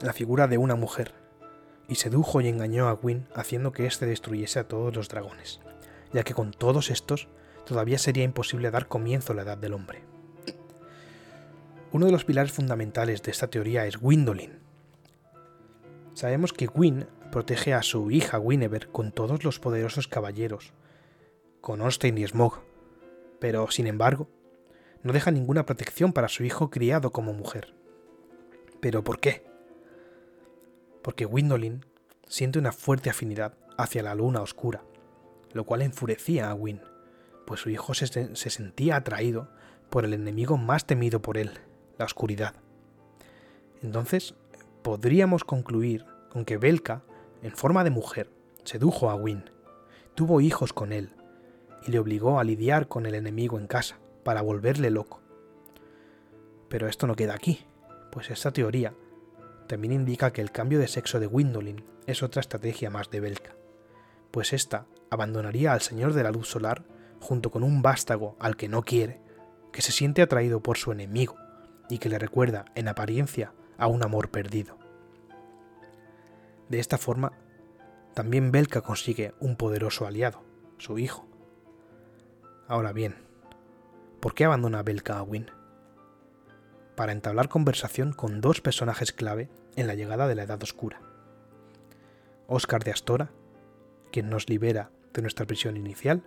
la 0.00 0.12
figura 0.12 0.48
de 0.48 0.58
una 0.58 0.76
mujer, 0.76 1.14
y 1.88 1.96
sedujo 1.96 2.40
y 2.40 2.48
engañó 2.48 2.88
a 2.88 2.92
Gwyn 2.92 3.26
haciendo 3.34 3.72
que 3.72 3.86
éste 3.86 4.06
destruyese 4.06 4.60
a 4.60 4.68
todos 4.68 4.94
los 4.94 5.08
dragones, 5.08 5.60
ya 6.12 6.22
que 6.22 6.34
con 6.34 6.52
todos 6.52 6.90
estos 6.90 7.28
todavía 7.66 7.98
sería 7.98 8.24
imposible 8.24 8.70
dar 8.70 8.86
comienzo 8.86 9.32
a 9.32 9.36
la 9.36 9.42
edad 9.42 9.58
del 9.58 9.74
hombre. 9.74 10.02
Uno 11.92 12.06
de 12.06 12.12
los 12.12 12.24
pilares 12.24 12.52
fundamentales 12.52 13.22
de 13.22 13.32
esta 13.32 13.48
teoría 13.48 13.84
es 13.86 13.96
Gwendolyn. 13.96 14.60
Sabemos 16.14 16.52
que 16.52 16.66
Gwyn 16.66 17.06
protege 17.32 17.74
a 17.74 17.82
su 17.82 18.10
hija 18.10 18.38
Guinevere 18.38 18.86
con 18.86 19.10
todos 19.10 19.42
los 19.42 19.58
poderosos 19.58 20.06
caballeros, 20.06 20.72
con 21.60 21.80
Orstein 21.80 22.18
y 22.18 22.26
Smog, 22.26 22.60
pero 23.40 23.68
sin 23.70 23.88
embargo, 23.88 24.28
no 25.02 25.12
deja 25.12 25.30
ninguna 25.30 25.66
protección 25.66 26.12
para 26.12 26.28
su 26.28 26.44
hijo 26.44 26.70
criado 26.70 27.10
como 27.10 27.32
mujer. 27.32 27.74
¿Pero 28.80 29.02
por 29.02 29.18
qué? 29.18 29.49
Porque 31.02 31.24
Gwendolyn 31.24 31.84
siente 32.26 32.58
una 32.58 32.72
fuerte 32.72 33.10
afinidad 33.10 33.54
hacia 33.76 34.02
la 34.02 34.14
luna 34.14 34.42
oscura, 34.42 34.82
lo 35.52 35.64
cual 35.64 35.82
enfurecía 35.82 36.50
a 36.50 36.54
Win, 36.54 36.80
pues 37.46 37.60
su 37.60 37.70
hijo 37.70 37.94
se, 37.94 38.06
se, 38.06 38.50
sentía 38.50 38.96
atraído 38.96 39.48
por 39.88 40.04
el 40.04 40.14
enemigo 40.14 40.56
más 40.56 40.86
temido 40.86 41.20
por 41.20 41.38
él, 41.38 41.52
la 41.98 42.04
oscuridad. 42.04 42.54
Entonces, 43.82 44.34
podríamos 44.82 45.44
concluir 45.44 46.04
con 46.28 46.44
que 46.44 46.58
Belka, 46.58 47.02
en 47.42 47.52
forma 47.52 47.82
de 47.82 47.90
mujer, 47.90 48.30
sedujo 48.64 49.10
a 49.10 49.14
Win, 49.14 49.44
tuvo 50.14 50.40
hijos 50.40 50.72
con 50.72 50.92
él 50.92 51.10
y 51.86 51.90
le 51.90 51.98
obligó 51.98 52.38
a 52.38 52.44
lidiar 52.44 52.88
con 52.88 53.06
el 53.06 53.14
enemigo 53.14 53.58
en 53.58 53.66
casa 53.66 53.98
para 54.22 54.42
volverle 54.42 54.90
loco. 54.90 55.20
Pero 56.68 56.86
esto 56.86 57.06
no 57.06 57.16
queda 57.16 57.34
aquí, 57.34 57.66
pues 58.12 58.30
esta 58.30 58.52
teoría 58.52 58.94
también 59.70 59.92
indica 59.92 60.32
que 60.32 60.40
el 60.40 60.50
cambio 60.50 60.80
de 60.80 60.88
sexo 60.88 61.20
de 61.20 61.28
Gwendolyn 61.28 61.84
es 62.08 62.24
otra 62.24 62.40
estrategia 62.40 62.90
más 62.90 63.08
de 63.08 63.20
Belka, 63.20 63.54
pues 64.32 64.52
ésta 64.52 64.86
abandonaría 65.10 65.72
al 65.72 65.80
Señor 65.80 66.12
de 66.12 66.24
la 66.24 66.32
Luz 66.32 66.48
Solar 66.48 66.82
junto 67.20 67.52
con 67.52 67.62
un 67.62 67.80
vástago 67.80 68.34
al 68.40 68.56
que 68.56 68.68
no 68.68 68.82
quiere, 68.82 69.20
que 69.70 69.80
se 69.80 69.92
siente 69.92 70.22
atraído 70.22 70.60
por 70.60 70.76
su 70.76 70.90
enemigo 70.90 71.36
y 71.88 71.98
que 71.98 72.08
le 72.08 72.18
recuerda, 72.18 72.64
en 72.74 72.88
apariencia, 72.88 73.52
a 73.78 73.86
un 73.86 74.02
amor 74.02 74.32
perdido. 74.32 74.76
De 76.68 76.80
esta 76.80 76.98
forma, 76.98 77.30
también 78.12 78.50
Belka 78.50 78.80
consigue 78.80 79.34
un 79.38 79.54
poderoso 79.54 80.04
aliado, 80.04 80.42
su 80.78 80.98
hijo. 80.98 81.28
Ahora 82.66 82.92
bien, 82.92 83.14
¿por 84.18 84.34
qué 84.34 84.46
abandona 84.46 84.82
Belka 84.82 85.16
a 85.16 85.22
Win? 85.22 85.48
Para 87.00 87.12
entablar 87.12 87.48
conversación 87.48 88.12
con 88.12 88.42
dos 88.42 88.60
personajes 88.60 89.10
clave 89.10 89.48
en 89.74 89.86
la 89.86 89.94
llegada 89.94 90.28
de 90.28 90.34
la 90.34 90.42
Edad 90.42 90.62
Oscura. 90.62 91.00
Oscar 92.46 92.84
de 92.84 92.90
Astora, 92.90 93.30
quien 94.12 94.28
nos 94.28 94.50
libera 94.50 94.90
de 95.14 95.22
nuestra 95.22 95.46
prisión 95.46 95.78
inicial, 95.78 96.22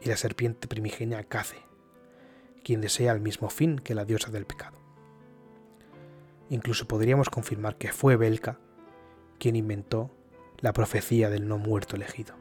y 0.00 0.08
la 0.08 0.16
serpiente 0.16 0.68
primigenia 0.68 1.22
Cace, 1.24 1.58
quien 2.64 2.80
desea 2.80 3.12
el 3.12 3.20
mismo 3.20 3.50
fin 3.50 3.78
que 3.78 3.94
la 3.94 4.06
diosa 4.06 4.30
del 4.30 4.46
pecado. 4.46 4.78
Incluso 6.48 6.88
podríamos 6.88 7.28
confirmar 7.28 7.76
que 7.76 7.92
fue 7.92 8.16
Belka 8.16 8.58
quien 9.38 9.54
inventó 9.54 10.10
la 10.60 10.72
profecía 10.72 11.28
del 11.28 11.46
no 11.46 11.58
muerto 11.58 11.96
elegido. 11.96 12.39